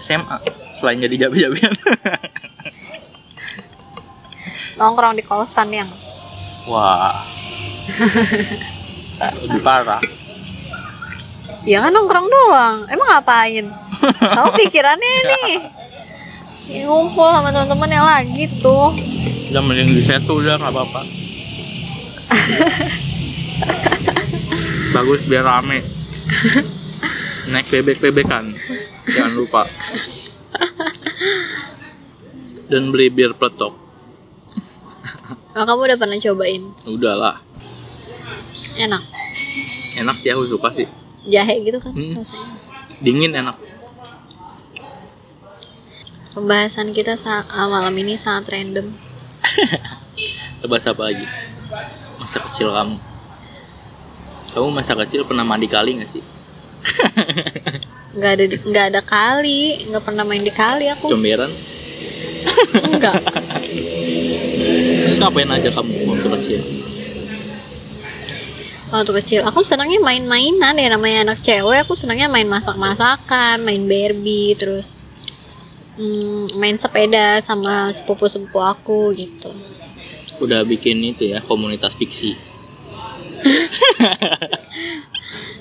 SMA 0.00 0.40
selain 0.74 0.98
jadi 0.98 1.28
jabi-jabian? 1.28 1.70
Nongkrong 4.80 5.18
di 5.18 5.26
kosan 5.26 5.74
yang 5.74 5.90
Wah. 6.64 7.26
Lebih 9.42 9.62
parah. 9.64 10.00
Ya 11.66 11.82
kan 11.82 11.92
nongkrong 11.92 12.28
doang. 12.28 12.76
Emang 12.86 13.08
ngapain? 13.08 13.66
Kamu 14.00 14.50
pikirannya 14.56 15.12
nih. 15.24 15.52
Ya, 16.68 16.84
ngumpul 16.84 17.24
sama 17.24 17.48
teman-teman 17.48 17.88
yang 17.88 18.04
lagi 18.04 18.44
tuh. 18.58 18.92
Udah 19.48 19.60
mending 19.60 19.90
di 19.90 20.00
situ 20.00 20.30
udah 20.30 20.56
nggak 20.56 20.68
apa-apa. 20.68 21.00
Bagus 24.94 25.20
biar 25.24 25.42
rame. 25.42 25.80
Naik 27.48 27.66
bebek-bebekan. 27.70 28.52
Jangan 29.06 29.32
lupa. 29.32 29.62
Dan 32.68 32.92
beli 32.92 33.08
bir 33.08 33.32
peletok. 33.32 33.72
Oh, 35.56 35.64
kamu 35.64 35.80
udah 35.88 35.96
pernah 35.96 36.18
cobain? 36.20 36.62
Udahlah. 36.84 37.40
Enak. 38.76 39.00
Enak 39.96 40.14
sih 40.14 40.28
aku 40.28 40.44
suka 40.46 40.68
sih. 40.70 40.86
Jahe 41.24 41.60
gitu 41.60 41.80
kan 41.80 41.90
Hmm. 41.90 42.14
rasanya. 42.14 42.52
Dingin 43.00 43.32
enak. 43.34 43.56
Pembahasan 46.36 46.92
kita 46.92 47.16
sa- 47.16 47.46
ah, 47.48 47.68
malam 47.68 47.94
ini 47.96 48.20
sangat 48.20 48.52
random. 48.52 48.86
Bahas 50.70 50.86
apa 50.90 51.02
lagi? 51.08 51.24
Masa 52.20 52.38
kecil 52.50 52.68
kamu. 52.74 52.96
Kamu 54.52 54.68
masa 54.74 54.92
kecil 54.98 55.22
pernah 55.24 55.46
mandi 55.46 55.68
kali 55.70 56.00
gak 56.02 56.10
sih? 56.10 56.22
Nggak 58.18 58.32
ada 58.34 58.44
nggak 58.66 58.84
ada 58.90 59.00
kali, 59.04 59.86
nggak 59.86 60.02
pernah 60.02 60.26
main 60.26 60.42
di 60.42 60.50
kali 60.50 60.90
aku. 60.90 61.06
Comberan? 61.06 61.52
Enggak. 62.74 63.14
Terus 65.06 65.16
ngapain 65.22 65.46
aja 65.46 65.70
kamu 65.70 65.92
waktu 66.02 66.28
kecil? 66.40 66.60
Waktu 68.90 69.12
kecil 69.22 69.40
aku 69.46 69.62
senangnya 69.62 70.02
main-mainan 70.02 70.74
ya 70.74 70.88
namanya 70.90 71.30
anak 71.30 71.38
cewek 71.46 71.86
aku 71.86 71.94
senangnya 71.94 72.26
main 72.26 72.50
masak-masakan, 72.50 73.62
main 73.62 73.86
Barbie 73.86 74.58
terus 74.58 74.97
hmm, 75.98 76.56
main 76.56 76.78
sepeda 76.78 77.42
sama 77.42 77.90
sepupu-sepupu 77.90 78.62
aku 78.62 79.12
gitu. 79.18 79.50
Udah 80.38 80.62
bikin 80.62 81.02
itu 81.02 81.34
ya, 81.34 81.42
komunitas 81.42 81.98
fiksi. 81.98 82.38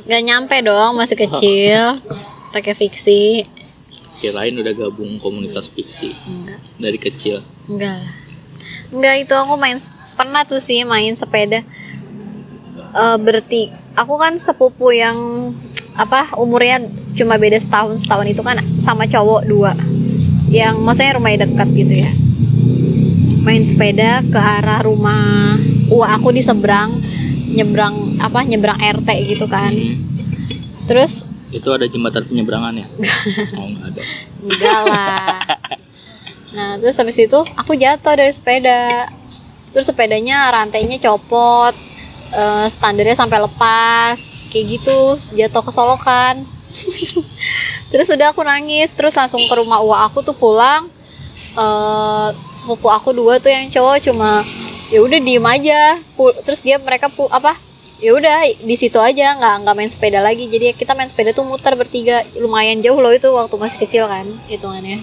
Gak 0.07 0.23
nyampe 0.23 0.55
dong 0.63 0.95
masih 0.95 1.17
kecil 1.19 1.99
pakai 2.55 2.77
fiksi. 2.77 3.43
Kirain 4.17 4.55
udah 4.55 4.73
gabung 4.73 5.19
komunitas 5.21 5.69
fiksi 5.69 6.15
Enggak. 6.25 6.59
dari 6.79 6.97
kecil. 6.97 7.43
Enggak 7.69 8.01
lah. 8.01 8.13
Enggak 8.89 9.15
itu 9.27 9.33
aku 9.35 9.53
main 9.59 9.77
pernah 10.15 10.41
tuh 10.47 10.63
sih 10.63 10.81
main 10.87 11.13
sepeda. 11.13 11.61
Eh 12.97 13.17
berarti 13.19 13.69
aku 13.93 14.15
kan 14.17 14.39
sepupu 14.39 14.89
yang 14.95 15.17
apa 15.97 16.33
umurnya 16.37 16.81
cuma 17.17 17.41
beda 17.41 17.57
setahun 17.57 18.05
setahun 18.05 18.29
itu 18.29 18.41
kan 18.45 18.61
sama 18.77 19.09
cowok 19.09 19.41
dua 19.49 19.73
yang 20.47 20.79
maksudnya 20.79 21.17
rumahnya 21.17 21.45
dekat 21.45 21.69
gitu 21.73 21.93
ya 22.03 22.11
main 23.41 23.63
sepeda 23.63 24.23
ke 24.23 24.39
arah 24.39 24.83
rumah 24.83 25.55
wah 25.87 26.15
aku 26.15 26.31
di 26.31 26.43
seberang 26.43 26.91
nyebrang 27.47 28.19
apa 28.19 28.43
nyebrang 28.43 28.75
RT 28.75 29.09
gitu 29.27 29.45
kan 29.47 29.71
Hmm. 29.71 29.97
terus 30.85 31.23
Itu 31.47 31.71
ada 31.71 31.87
jembatan 31.87 32.27
penyeberangan 32.27 32.75
ya? 32.75 32.87
oh 33.55 33.67
nggak 33.71 33.87
ada. 33.87 34.01
Enggak 34.43 34.79
lah. 34.83 35.39
Nah, 36.51 36.75
terus 36.75 36.99
habis 36.99 37.15
itu 37.15 37.39
aku 37.55 37.71
jatuh 37.71 38.19
dari 38.19 38.35
sepeda. 38.35 39.07
Terus 39.71 39.87
sepedanya 39.87 40.51
rantainya 40.51 40.99
copot. 40.99 41.71
eh, 42.29 42.67
standarnya 42.67 43.15
sampai 43.15 43.39
lepas. 43.39 44.19
Kayak 44.51 44.65
gitu, 44.75 44.99
jatuh 45.39 45.63
ke 45.63 45.71
solokan. 45.71 46.43
terus 47.91 48.07
udah 48.11 48.31
aku 48.35 48.41
nangis, 48.43 48.91
terus 48.93 49.15
langsung 49.15 49.43
ke 49.45 49.53
rumah 49.55 49.79
uang 49.83 50.01
aku 50.11 50.19
tuh 50.25 50.35
pulang. 50.35 50.89
eh 51.57 52.27
sepupu 52.57 52.89
aku 52.89 53.13
dua 53.13 53.37
tuh 53.41 53.49
yang 53.53 53.69
cowok 53.69 53.97
cuma 54.09 54.41
ya 54.93 54.99
udah 55.01 55.19
diem 55.21 55.45
aja. 55.45 55.97
Terus 56.45 56.59
dia 56.61 56.77
mereka 56.81 57.07
pu- 57.09 57.31
apa? 57.31 57.57
ya 57.97 58.13
udah 58.13 58.45
di 58.61 58.75
situ 58.77 59.01
aja 59.01 59.33
nggak 59.33 59.55
nggak 59.65 59.75
main 59.75 59.91
sepeda 59.91 60.19
lagi. 60.21 60.45
Jadi 60.49 60.73
kita 60.77 60.93
main 60.93 61.09
sepeda 61.09 61.33
tuh 61.33 61.45
muter 61.45 61.73
bertiga 61.73 62.21
lumayan 62.37 62.81
jauh 62.81 62.97
loh 63.01 63.13
itu 63.13 63.29
waktu 63.33 63.55
masih 63.57 63.77
kecil 63.81 64.05
kan 64.05 64.25
hitungannya. 64.49 65.01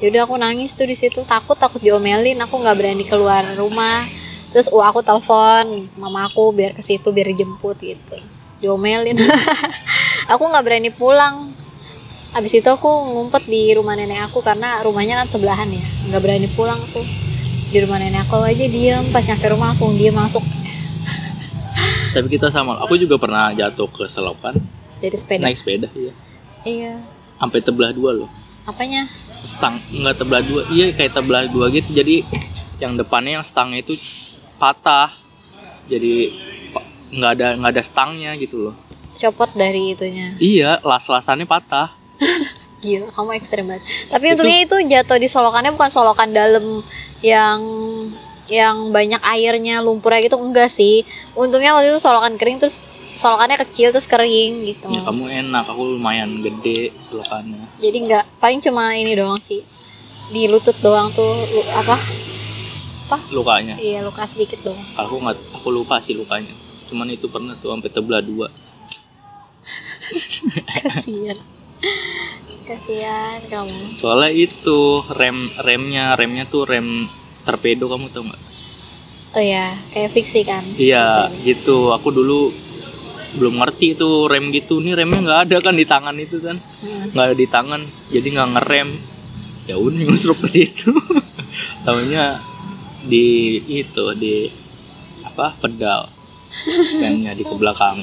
Ya 0.00 0.06
udah 0.08 0.22
aku 0.24 0.34
nangis 0.40 0.72
tuh 0.72 0.88
di 0.88 0.96
situ 0.96 1.20
takut 1.24 1.56
takut 1.56 1.80
diomelin. 1.80 2.36
Aku 2.44 2.60
nggak 2.60 2.76
berani 2.76 3.04
keluar 3.04 3.44
rumah. 3.56 4.04
Terus 4.52 4.66
uh, 4.72 4.84
aku 4.84 5.00
telepon 5.04 5.86
mama 5.96 6.26
aku 6.28 6.52
biar 6.52 6.74
ke 6.74 6.82
situ 6.84 7.08
biar 7.12 7.30
dijemput 7.32 7.76
gitu. 7.80 8.16
Diomelin. 8.60 9.16
Aku 10.36 10.46
nggak 10.46 10.62
berani 10.62 10.90
pulang 10.92 11.50
abis 12.30 12.62
itu 12.62 12.68
aku 12.70 12.86
ngumpet 12.86 13.42
di 13.50 13.74
rumah 13.74 13.98
nenek 13.98 14.30
aku 14.30 14.38
karena 14.38 14.78
rumahnya 14.86 15.18
kan 15.18 15.26
sebelahan 15.26 15.66
ya 15.66 15.82
nggak 16.10 16.20
berani 16.22 16.48
pulang 16.54 16.78
tuh 16.94 17.02
di 17.70 17.78
rumah 17.82 17.98
nenek 17.98 18.26
aku 18.26 18.42
aja 18.46 18.66
diem 18.70 19.02
pas 19.10 19.26
nyampe 19.26 19.46
rumah 19.50 19.74
langsung 19.74 19.98
dia 19.98 20.14
masuk 20.14 20.42
Tapi 22.10 22.26
kita 22.26 22.50
sama. 22.50 22.74
Aku 22.82 22.98
juga 22.98 23.14
pernah 23.22 23.54
jatuh 23.54 23.86
ke 23.86 24.10
selokan 24.10 24.58
dari 24.98 25.14
sepeda 25.14 25.46
naik 25.46 25.54
sepeda 25.54 25.86
iya. 25.94 26.12
iya 26.66 26.92
Sampai 27.38 27.62
tebelah 27.62 27.94
dua 27.94 28.10
loh. 28.18 28.30
apanya 28.66 29.06
Stang 29.46 29.78
nggak 29.94 30.18
tebelah 30.18 30.42
dua. 30.42 30.66
Iya 30.74 30.90
kayak 30.90 31.14
tebelah 31.14 31.46
dua 31.46 31.70
gitu. 31.70 31.94
Jadi 31.94 32.26
yang 32.82 32.98
depannya 32.98 33.38
yang 33.38 33.46
stangnya 33.46 33.80
itu 33.80 33.94
patah. 34.58 35.14
Jadi 35.86 36.34
nggak 37.14 37.30
ada 37.38 37.48
nggak 37.62 37.72
ada 37.78 37.82
stangnya 37.86 38.34
gitu 38.36 38.70
loh. 38.70 38.76
copot 39.20 39.52
dari 39.52 39.92
itunya 39.92 40.32
Iya, 40.40 40.80
las-lasannya 40.80 41.44
patah. 41.44 41.99
Gila, 42.84 43.12
kamu 43.12 43.30
ekstrem 43.36 43.66
banget. 43.68 43.84
Tapi 44.08 44.24
untungnya 44.32 44.58
itu 44.64 44.76
jatuh 44.88 45.18
di 45.20 45.28
solokannya 45.28 45.70
bukan 45.76 45.90
solokan 45.92 46.32
dalam 46.32 46.80
yang 47.20 47.60
yang 48.50 48.90
banyak 48.90 49.20
airnya, 49.22 49.78
lumpurnya 49.78 50.24
gitu 50.24 50.40
enggak 50.40 50.72
sih. 50.72 51.04
Untungnya 51.36 51.76
waktu 51.76 51.92
itu 51.92 52.00
solokan 52.00 52.34
kering 52.40 52.58
terus 52.58 52.88
solokannya 53.14 53.60
kecil 53.68 53.92
terus 53.92 54.08
kering 54.08 54.64
gitu. 54.64 54.88
Ya 54.88 55.04
kamu 55.04 55.28
enak, 55.28 55.64
aku 55.68 56.00
lumayan 56.00 56.40
gede 56.40 56.90
selokannya. 56.96 57.60
Jadi 57.78 57.96
enggak 58.00 58.24
paling 58.40 58.58
cuma 58.58 58.96
ini 58.96 59.12
doang 59.12 59.38
sih. 59.38 59.60
Di 60.32 60.48
lutut 60.48 60.74
doang 60.80 61.12
tuh 61.12 61.26
lu- 61.26 61.70
apa? 61.76 62.00
Lukanya. 63.34 63.74
Iya, 63.74 64.06
luka 64.06 64.22
sedikit 64.22 64.62
doang. 64.62 64.78
Kalau 64.94 65.06
aku 65.10 65.16
nggak, 65.18 65.38
aku 65.58 65.68
lupa 65.74 65.98
sih 65.98 66.14
lukanya. 66.14 66.54
Cuman 66.86 67.10
itu 67.10 67.26
pernah 67.26 67.58
tuh 67.58 67.74
sampai 67.74 67.90
tebelah 67.90 68.22
dua. 68.22 68.46
Kasihan. 70.80 71.38
Kasihan 72.70 73.40
kamu. 73.50 73.98
Soalnya 73.98 74.30
itu 74.30 75.02
rem 75.18 75.50
remnya 75.58 76.14
remnya 76.14 76.46
tuh 76.46 76.68
rem 76.68 77.08
torpedo 77.42 77.90
kamu 77.90 78.14
tau 78.14 78.22
nggak? 78.22 78.42
Oh 79.30 79.42
ya, 79.42 79.74
kayak 79.94 80.10
fiksi 80.14 80.46
kan. 80.46 80.62
Iya 80.78 81.30
gitu. 81.46 81.90
Aku 81.90 82.14
dulu 82.14 82.50
belum 83.38 83.62
ngerti 83.62 83.98
itu 83.98 84.30
rem 84.30 84.54
gitu. 84.54 84.78
Nih 84.78 84.94
remnya 84.94 85.18
nggak 85.18 85.40
ada 85.50 85.56
kan 85.62 85.74
di 85.74 85.86
tangan 85.86 86.14
itu 86.18 86.38
kan? 86.38 86.58
Hmm. 86.58 87.10
Nggak 87.10 87.24
ada 87.26 87.36
di 87.36 87.46
tangan. 87.50 87.80
Jadi 88.10 88.26
nggak 88.38 88.50
ngerem. 88.58 88.88
Ya 89.66 89.74
udah 89.74 90.00
nyusruk 90.06 90.38
ke 90.42 90.48
situ. 90.50 90.94
Tahunya 91.86 92.38
di 93.06 93.58
itu 93.66 94.04
di 94.14 94.46
apa 95.26 95.54
pedal 95.58 96.06
remnya 97.02 97.34
di 97.34 97.42
ke 97.42 97.54
belakang. 97.58 97.98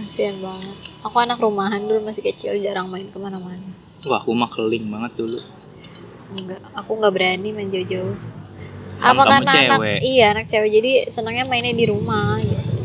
Kasihan 0.00 0.36
banget. 0.40 0.89
Aku 1.00 1.16
anak 1.16 1.40
rumahan 1.40 1.80
dulu 1.80 2.04
masih 2.04 2.20
kecil, 2.20 2.60
jarang 2.60 2.92
main 2.92 3.08
ke 3.08 3.16
mana-mana. 3.16 3.64
Wah, 4.04 4.20
aku 4.20 4.36
mah 4.36 4.52
keling 4.52 4.84
banget 4.92 5.12
dulu. 5.16 5.40
Enggak, 6.36 6.60
aku 6.76 6.90
nggak 7.00 7.12
berani 7.16 7.48
main 7.56 7.72
jauh-jauh. 7.72 8.16
Apa 9.00 9.24
karena 9.24 9.48
anak 9.48 9.80
cewek. 9.80 9.98
iya 10.04 10.24
anak 10.36 10.44
cewek 10.44 10.70
jadi 10.76 10.92
senangnya 11.08 11.48
mainnya 11.48 11.72
di 11.72 11.88
rumah 11.88 12.36
gitu. 12.44 12.84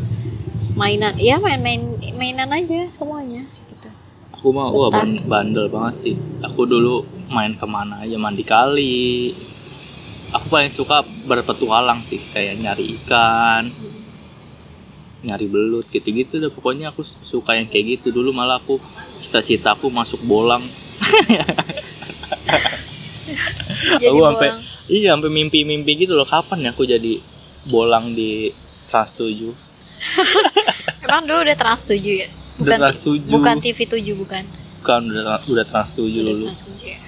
Mainan, 0.76 1.12
iya 1.20 1.36
main-main 1.36 1.80
mainan 2.16 2.48
aja 2.56 2.88
semuanya 2.88 3.44
gitu. 3.44 3.88
Aku 4.32 4.48
mah 4.48 4.72
wah 4.72 4.88
bandel 5.28 5.68
banget 5.68 5.94
sih. 6.08 6.14
Aku 6.40 6.64
dulu 6.64 7.04
main 7.28 7.52
ke 7.52 7.68
mana 7.68 8.00
aja 8.00 8.16
mandi 8.16 8.44
kali. 8.48 9.36
Aku 10.32 10.48
paling 10.48 10.72
suka 10.72 11.04
berpetualang 11.28 12.00
sih, 12.00 12.18
kayak 12.32 12.60
nyari 12.64 12.96
ikan, 12.98 13.68
nyari 15.26 15.50
belut 15.50 15.90
gitu-gitu. 15.90 16.38
Dah 16.38 16.48
pokoknya 16.48 16.94
aku 16.94 17.02
suka 17.02 17.58
yang 17.58 17.66
kayak 17.66 17.98
gitu. 17.98 18.14
Dulu 18.14 18.30
malah 18.30 18.62
aku 18.62 18.78
cita-cita 19.18 19.74
aku 19.74 19.90
masuk 19.90 20.22
bolang. 20.22 20.62
Jadi 24.00 24.06
Aku 24.06 24.22
sampai 24.22 24.48
iya 24.86 25.12
sampai 25.14 25.30
mimpi-mimpi 25.30 26.06
gitu 26.06 26.14
loh. 26.14 26.26
Kapan 26.26 26.70
ya 26.70 26.70
aku 26.70 26.86
jadi 26.86 27.18
bolang 27.66 28.14
di 28.14 28.54
Trans 28.86 29.12
7? 29.18 29.34
Emang 31.06 31.24
dulu 31.26 31.38
udah 31.42 31.56
trans 31.58 31.82
7 31.86 31.98
ya? 32.02 32.28
Udah 32.62 32.76
Bukan 32.76 32.78
Trans 32.78 32.98
7. 33.02 33.34
bukan 33.34 33.56
TV 33.62 33.78
7 33.86 34.22
bukan. 34.22 34.44
Kan 34.82 35.02
udah 35.10 35.42
udah 35.50 35.64
Trans 35.66 35.90
7 35.94 36.06
Udah 36.06 36.22
dulu. 36.22 36.46
Trans 36.50 36.64
7 36.70 36.86
ya. 36.86 36.98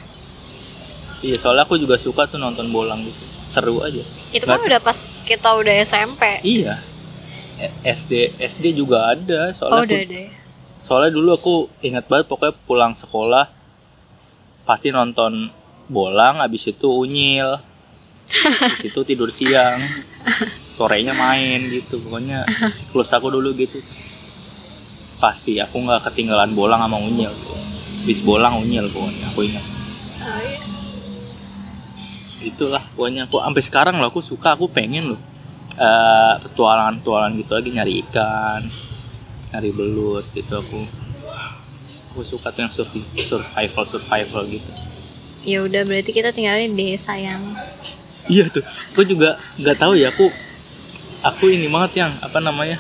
Iya, 1.18 1.34
soalnya 1.34 1.66
aku 1.66 1.74
juga 1.74 1.98
suka 1.98 2.30
tuh 2.30 2.38
nonton 2.38 2.70
bolang 2.70 3.02
gitu. 3.02 3.24
Seru 3.50 3.82
aja. 3.82 4.02
Itu 4.30 4.46
kan 4.46 4.62
udah 4.62 4.78
pas 4.78 5.02
kita 5.26 5.50
udah 5.50 5.74
SMP. 5.82 6.42
Iya. 6.46 6.78
SD 7.80 8.12
SD 8.38 8.72
juga 8.72 9.10
ada 9.10 9.50
Oh, 9.50 9.52
soalnya 9.52 9.82
udah 9.82 9.96
aku- 9.96 10.06
ada 10.06 10.18
ya. 10.20 10.30
soalnya 10.76 11.10
dulu 11.10 11.30
aku 11.32 11.54
ingat 11.80 12.06
banget 12.06 12.26
pokoknya 12.26 12.54
pulang 12.64 12.94
sekolah 12.94 13.50
pasti 14.62 14.88
nonton 14.88 15.50
bolang 15.88 16.38
habis 16.38 16.66
itu 16.66 16.86
unyil. 16.86 17.56
Habis 18.28 18.84
itu 18.84 19.00
tidur 19.02 19.28
siang. 19.28 19.80
Sorenya 20.68 21.10
main 21.12 21.64
gitu 21.66 21.96
pokoknya 21.98 22.44
siklus 22.68 23.10
aku 23.10 23.28
dulu 23.28 23.50
gitu. 23.54 23.80
Pasti 25.16 25.56
aku 25.56 25.80
nggak 25.80 26.04
ketinggalan 26.04 26.52
bolang 26.52 26.78
sama 26.78 26.94
unyil. 26.96 27.32
Habis 27.98 28.20
bolang 28.20 28.60
unyil 28.60 28.84
pokoknya 28.86 29.24
aku 29.26 29.40
ingat. 29.42 29.64
Oh, 30.20 30.38
iya. 30.38 30.60
itulah 32.40 32.84
pokoknya 32.94 33.26
aku 33.26 33.40
sampai 33.40 33.62
sekarang 33.62 33.94
loh 33.96 34.08
aku 34.08 34.20
suka 34.20 34.54
aku 34.54 34.68
pengen 34.68 35.10
loh 35.10 35.20
eh, 35.78 36.34
petualangan-petualangan 36.42 37.32
gitu 37.38 37.52
lagi 37.54 37.70
nyari 37.70 37.92
ikan 38.06 38.62
nyari 39.54 39.70
belut 39.72 40.26
gitu. 40.34 40.58
Aku 40.58 40.84
aku 42.12 42.20
suka 42.26 42.50
tuh 42.50 42.66
yang 42.66 42.72
survi- 42.74 43.06
survival 43.22 43.84
survival 43.86 44.42
gitu. 44.50 44.70
Ya 45.46 45.62
udah 45.62 45.86
berarti 45.86 46.10
kita 46.10 46.34
tinggalnya 46.34 46.66
di 46.68 46.76
desa 46.76 47.14
yang 47.14 47.40
iya 48.26 48.50
tuh. 48.50 48.66
Aku 48.92 49.06
juga 49.06 49.38
nggak 49.56 49.76
tahu 49.78 49.94
ya 49.94 50.10
aku 50.10 50.28
aku 51.22 51.48
ini 51.48 51.70
banget 51.70 52.04
yang 52.04 52.12
apa 52.20 52.42
namanya 52.42 52.76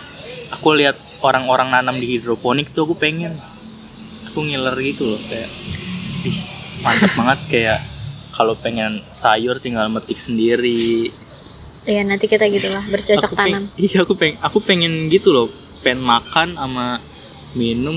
aku 0.50 0.74
lihat 0.74 0.98
orang-orang 1.22 1.70
nanam 1.70 1.96
di 1.96 2.18
hidroponik 2.18 2.74
tuh 2.74 2.84
aku 2.90 2.98
pengen. 2.98 3.32
Aku 4.28 4.44
ngiler 4.44 4.74
gitu 4.82 5.14
loh 5.16 5.20
kayak 5.30 5.48
ih 6.26 6.38
mantap 6.82 7.10
banget 7.14 7.40
kayak 7.50 7.80
kalau 8.34 8.54
pengen 8.54 9.02
sayur 9.10 9.58
tinggal 9.58 9.90
metik 9.90 10.18
sendiri 10.18 11.10
ya 11.88 12.02
nanti 12.02 12.24
kita 12.24 12.44
gitulah 12.46 12.84
bercocok 12.84 13.24
Aku 13.24 13.34
peng- 13.34 13.48
tanam. 13.50 13.64
iya 13.82 13.98
aku 14.00 14.12
pengen 14.12 14.36
aku 14.38 14.58
pengen 14.60 14.92
gitu 15.08 15.28
loh 15.30 15.48
pengen 15.78 16.00
makan 16.00 16.52
sama 16.52 17.00
minum 17.52 17.96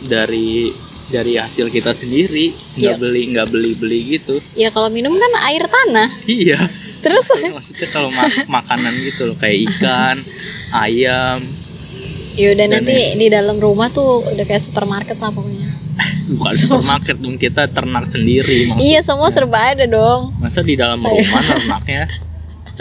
dari 0.00 0.74
dari 1.06 1.34
hasil 1.34 1.66
kita 1.68 1.90
sendiri 1.92 2.50
nggak 2.74 2.94
Iya. 2.94 3.00
beli 3.00 3.22
nggak 3.30 3.48
beli 3.48 3.72
beli 3.72 3.98
gitu 4.12 4.42
Ya 4.52 4.68
kalau 4.68 4.88
minum 4.88 5.14
kan 5.14 5.32
air 5.44 5.64
tanah. 5.64 6.08
iya 6.24 6.68
Terus 6.98 7.24
maksudnya 7.30 7.88
kalau 7.88 8.10
ma- 8.10 8.26
makanan 8.56 8.92
gitu 9.00 9.24
loh 9.24 9.36
kayak 9.36 9.70
ikan 9.70 10.16
ayam 10.74 11.38
ya 12.34 12.52
udah 12.52 12.66
Dan 12.66 12.74
nanti 12.76 12.94
di 13.14 13.26
dalam 13.28 13.56
rumah 13.56 13.88
tuh 13.88 14.22
udah 14.24 14.44
kayak 14.44 14.60
supermarket 14.60 15.16
lah 15.16 15.30
pokoknya. 15.30 15.70
bukan 16.30 16.54
supermarket 16.54 17.16
dong 17.16 17.34
kita 17.34 17.66
ternak 17.66 18.06
sendiri 18.06 18.68
maksud 18.68 18.84
Iya 18.84 19.00
semua 19.00 19.26
serba 19.28 19.58
ada 19.68 19.84
dong. 19.84 20.34
masa 20.36 20.60
di 20.60 20.74
dalam 20.74 20.98
Saya- 20.98 21.14
rumah 21.16 21.42
ternaknya 21.42 22.02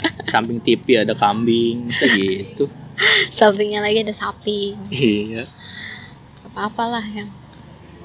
samping 0.32 0.60
TV 0.60 1.04
ada 1.04 1.14
kambing 1.14 1.90
masa 1.90 2.06
gitu 2.14 2.66
Sampingnya 3.30 3.78
lagi 3.86 4.02
ada 4.02 4.14
sapi. 4.14 4.74
iya 4.90 5.46
Apa 6.50 6.70
apalah 6.74 7.06
yang 7.06 7.30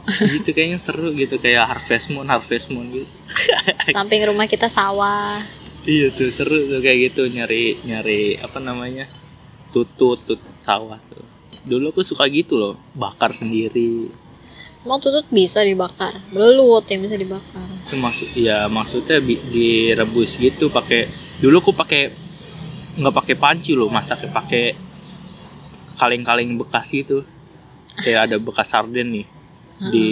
gitu 0.02 0.50
kayaknya 0.50 0.82
seru 0.82 1.14
gitu 1.14 1.38
kayak 1.38 1.62
harvest 1.62 2.10
moon 2.10 2.26
harvest 2.26 2.68
moon 2.74 2.90
gitu 2.90 3.06
samping 3.94 4.22
rumah 4.26 4.50
kita 4.50 4.66
sawah. 4.66 5.38
Iya 5.82 6.10
tuh 6.14 6.30
seru 6.30 6.70
tuh 6.70 6.78
kayak 6.82 7.10
gitu 7.10 7.26
nyari 7.30 7.78
nyari 7.86 8.38
apa 8.38 8.58
namanya 8.58 9.06
tutut 9.70 10.22
tutut 10.26 10.54
sawah 10.58 10.98
tuh. 11.10 11.22
Dulu 11.62 11.94
aku 11.94 12.02
suka 12.02 12.26
gitu 12.30 12.58
loh 12.58 12.74
bakar 12.98 13.30
sendiri. 13.30 14.10
Mau 14.82 14.98
tutut 14.98 15.26
bisa 15.30 15.62
dibakar. 15.62 16.18
Belut 16.34 16.82
yang 16.90 17.06
bisa 17.06 17.14
dibakar. 17.14 17.66
Itu 17.86 17.94
maksud 17.98 18.28
ya 18.34 18.66
maksudnya 18.66 19.22
direbus 19.22 20.34
gitu 20.38 20.66
pakai 20.70 21.06
dulu 21.42 21.58
aku 21.58 21.72
pakai 21.74 22.14
nggak 23.02 23.14
pakai 23.18 23.34
panci 23.34 23.74
loh 23.74 23.90
masaknya 23.90 24.30
pakai 24.30 24.78
kaleng-kaleng 25.98 26.54
bekas 26.54 26.94
itu 26.94 27.26
kayak 27.98 28.30
ada 28.30 28.36
bekas 28.38 28.70
sarden 28.70 29.10
nih 29.10 29.26
di 29.90 30.06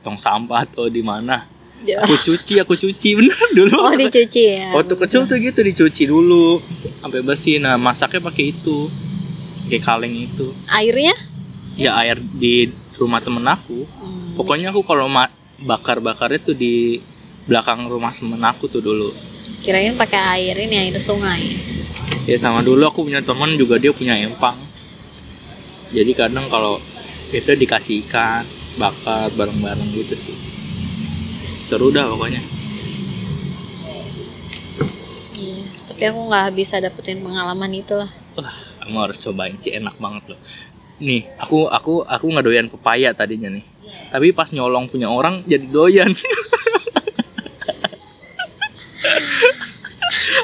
tong 0.00 0.16
sampah 0.16 0.64
atau 0.64 0.88
di 0.88 1.04
mana 1.04 1.52
Ya. 1.82 1.98
aku 1.98 2.14
cuci 2.14 2.62
aku 2.62 2.78
cuci 2.78 3.18
bener 3.18 3.34
dulu 3.58 3.74
Oh 3.74 3.90
dicuci 3.90 4.54
ya. 4.54 4.70
Waktu 4.70 4.94
kecil 4.94 5.26
tuh 5.26 5.34
gitu 5.42 5.66
dicuci 5.66 6.06
dulu 6.06 6.62
sampai 7.02 7.26
bersih. 7.26 7.58
Nah 7.58 7.74
masaknya 7.74 8.22
pakai 8.22 8.54
itu, 8.54 8.86
kayak 9.66 9.82
kaleng 9.82 10.14
itu. 10.14 10.54
Airnya? 10.70 11.10
Ya 11.74 11.98
air 11.98 12.22
di 12.22 12.70
rumah 12.94 13.18
temen 13.18 13.42
aku. 13.42 13.82
Hmm. 13.82 14.38
Pokoknya 14.38 14.70
aku 14.70 14.86
kalau 14.86 15.10
bakar-bakarnya 15.58 16.38
tuh 16.38 16.54
di 16.54 17.02
belakang 17.50 17.90
rumah 17.90 18.14
temen 18.14 18.38
aku 18.38 18.70
tuh 18.70 18.78
dulu. 18.78 19.10
Kirain 19.62 19.94
pakai 19.94 20.20
air 20.38 20.56
ini 20.58 20.90
air 20.90 20.96
sungai. 20.98 21.42
Ya 22.26 22.38
sama 22.38 22.62
dulu 22.62 22.82
aku 22.86 23.06
punya 23.06 23.22
temen 23.22 23.54
juga 23.54 23.78
dia 23.78 23.94
punya 23.94 24.18
empang. 24.18 24.58
Jadi 25.94 26.10
kadang 26.14 26.50
kalau 26.50 26.82
itu 27.32 27.48
dikasih 27.56 28.04
ikan, 28.06 28.44
bakat 28.76 29.32
bareng-bareng 29.36 29.88
gitu 29.92 30.16
sih 30.16 30.36
seru 31.68 31.88
dah 31.92 32.08
pokoknya 32.08 32.40
Iya. 35.32 35.64
Tapi 35.90 36.02
aku 36.06 36.20
nggak 36.30 36.48
bisa 36.54 36.78
dapetin 36.78 37.18
pengalaman 37.24 37.72
itu 37.74 37.96
lah. 37.98 38.10
wah 38.38 38.54
kamu 38.84 38.96
harus 39.08 39.18
cobain 39.24 39.56
sih 39.58 39.72
enak 39.76 39.96
banget 39.96 40.36
loh 40.36 40.40
nih 41.02 41.26
aku 41.40 41.66
aku 41.66 42.04
aku 42.06 42.24
nggak 42.30 42.44
doyan 42.46 42.68
pepaya 42.70 43.10
tadinya 43.16 43.50
nih 43.50 43.64
tapi 44.12 44.30
pas 44.30 44.52
nyolong 44.52 44.86
punya 44.86 45.08
orang 45.08 45.40
jadi 45.48 45.66
doyan 45.66 46.12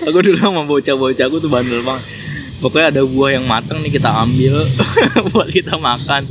aku 0.07 0.19
dulu 0.23 0.39
sama 0.39 0.63
bocah-bocah 0.67 1.25
aku 1.27 1.37
tuh 1.43 1.51
bandel 1.51 1.83
banget. 1.83 2.05
Pokoknya 2.59 2.87
ada 2.91 3.03
buah 3.07 3.39
yang 3.39 3.47
matang 3.47 3.79
nih 3.83 3.95
kita 3.95 4.11
ambil 4.11 4.67
buat 5.35 5.49
kita 5.51 5.79
makan. 5.79 6.27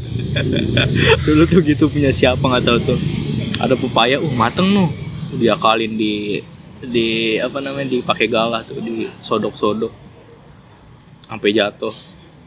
Dulu 1.23 1.43
tuh 1.47 1.63
gitu 1.63 1.87
punya 1.87 2.11
siapa 2.11 2.43
nggak 2.43 2.63
tahu 2.67 2.77
tuh. 2.83 2.99
Ada 3.57 3.73
pepaya 3.79 4.19
uh 4.19 4.33
mateng 4.35 4.69
nuh 4.75 4.91
diakalin 5.35 5.95
di 5.95 6.43
di 6.77 7.39
apa 7.41 7.57
namanya 7.63 7.89
dipakai 7.89 8.29
galah 8.29 8.61
tuh 8.61 8.77
di 8.83 9.07
sodok-sodok 9.23 9.91
sampai 11.31 11.55
jatuh. 11.55 11.95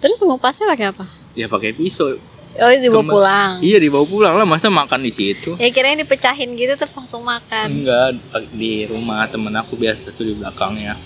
Terus 0.00 0.20
ngupasnya 0.24 0.68
pakai 0.70 0.92
apa? 0.92 1.04
ya 1.34 1.46
pakai 1.46 1.70
pisau 1.74 2.18
Oh, 2.52 2.66
dibawa 2.68 2.98
Kembe- 3.00 3.14
pulang. 3.14 3.52
iya 3.62 3.78
dibawa 3.78 4.02
pulang 4.02 4.34
lah. 4.34 4.42
Masa 4.42 4.66
makan 4.66 5.00
di 5.00 5.10
situ? 5.10 5.54
Ya 5.56 5.70
kirain 5.70 5.94
dipecahin 5.96 6.50
gitu 6.54 6.74
terus 6.74 6.92
langsung 6.92 7.22
makan. 7.22 7.70
enggak 7.72 8.18
di 8.50 8.84
rumah 8.84 9.22
temen 9.26 9.54
aku 9.54 9.74
biasa 9.74 10.10
tuh 10.10 10.24
di 10.24 10.34
belakangnya. 10.34 10.98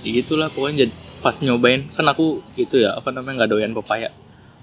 Ya 0.00 0.10
gitulah 0.12 0.48
pokoknya 0.48 0.84
jadi 0.84 0.92
pas 1.20 1.36
nyobain 1.38 1.84
kan 1.92 2.02
aku 2.04 2.40
itu 2.56 2.80
ya 2.80 2.96
apa 2.96 3.12
namanya 3.12 3.44
nggak 3.44 3.50
doyan 3.50 3.72
pepaya. 3.72 4.10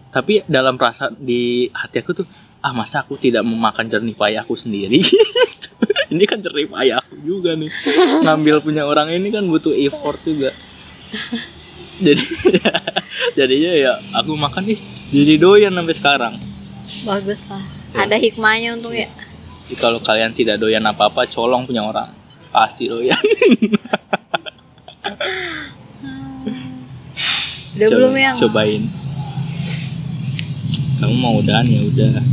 Tapi 0.09 0.43
dalam 0.45 0.75
rasa 0.75 1.07
di 1.13 1.71
hati 1.71 2.01
aku 2.01 2.11
tuh 2.13 2.27
ah 2.59 2.73
masa 2.73 2.99
aku 2.99 3.15
tidak 3.15 3.45
memakan 3.45 3.87
jernih 3.87 4.13
payah 4.13 4.43
aku 4.43 4.57
sendiri? 4.57 4.99
Ini 6.11 6.23
kan 6.23 6.39
jernih 6.39 6.67
payah 6.67 6.97
aku 6.99 7.15
juga 7.21 7.53
nih. 7.53 7.69
Ngambil 8.23 8.59
punya 8.59 8.83
orang 8.83 9.07
ini 9.07 9.27
kan 9.27 9.45
butuh 9.45 9.71
effort 9.71 10.17
juga. 10.23 10.51
Jadi 11.97 12.23
jadinya 13.37 13.71
ya 13.71 13.93
aku 14.13 14.33
makan 14.33 14.67
nih 14.67 14.79
jadi 15.09 15.33
doyan 15.39 15.73
sampai 15.73 15.95
sekarang 15.95 16.35
Bagus 17.03 17.51
lah. 17.51 17.59
Ya. 17.91 18.07
Ada 18.07 18.15
hikmahnya 18.15 18.79
untung 18.79 18.95
ya. 18.95 19.11
Jadi 19.67 19.75
kalau 19.75 19.99
kalian 19.99 20.31
tidak 20.31 20.55
doyan 20.55 20.79
apa-apa, 20.87 21.27
colong 21.27 21.67
punya 21.67 21.83
orang. 21.83 22.07
Pasti 22.47 22.87
doyan. 22.87 23.19
Udah 27.75 27.87
Coba- 27.91 27.95
belum 27.99 28.13
yang? 28.15 28.35
Cobain. 28.39 28.83
Kamu 30.97 31.13
mau 31.19 31.35
udahan 31.37 31.67
ya 31.67 31.81
udah. 31.83 32.23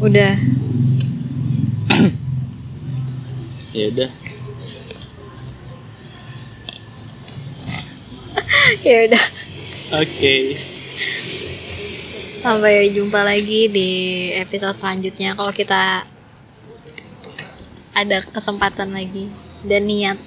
Udah. 0.00 0.32
Ya 3.72 3.88
udah. 3.88 4.10
ya 8.86 8.96
udah. 9.08 9.24
Oke. 9.96 10.60
Sampai 12.42 12.90
jumpa 12.90 13.22
lagi 13.22 13.70
di 13.70 13.90
episode 14.34 14.74
selanjutnya 14.74 15.38
kalau 15.38 15.54
kita 15.54 16.02
ada 17.94 18.18
kesempatan 18.34 18.90
lagi 18.90 19.30
dan 19.62 19.86
niat. 19.86 20.18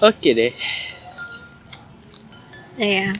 Oke 0.00 0.32
deh. 0.32 0.56
Ya. 2.80 3.12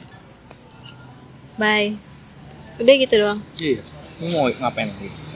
Bye. 1.61 2.01
Udah 2.81 2.93
gitu 2.97 3.13
doang. 3.21 3.45
Iya. 3.61 3.85
Mau 4.17 4.49
ngapain 4.49 4.89
lagi? 4.89 5.28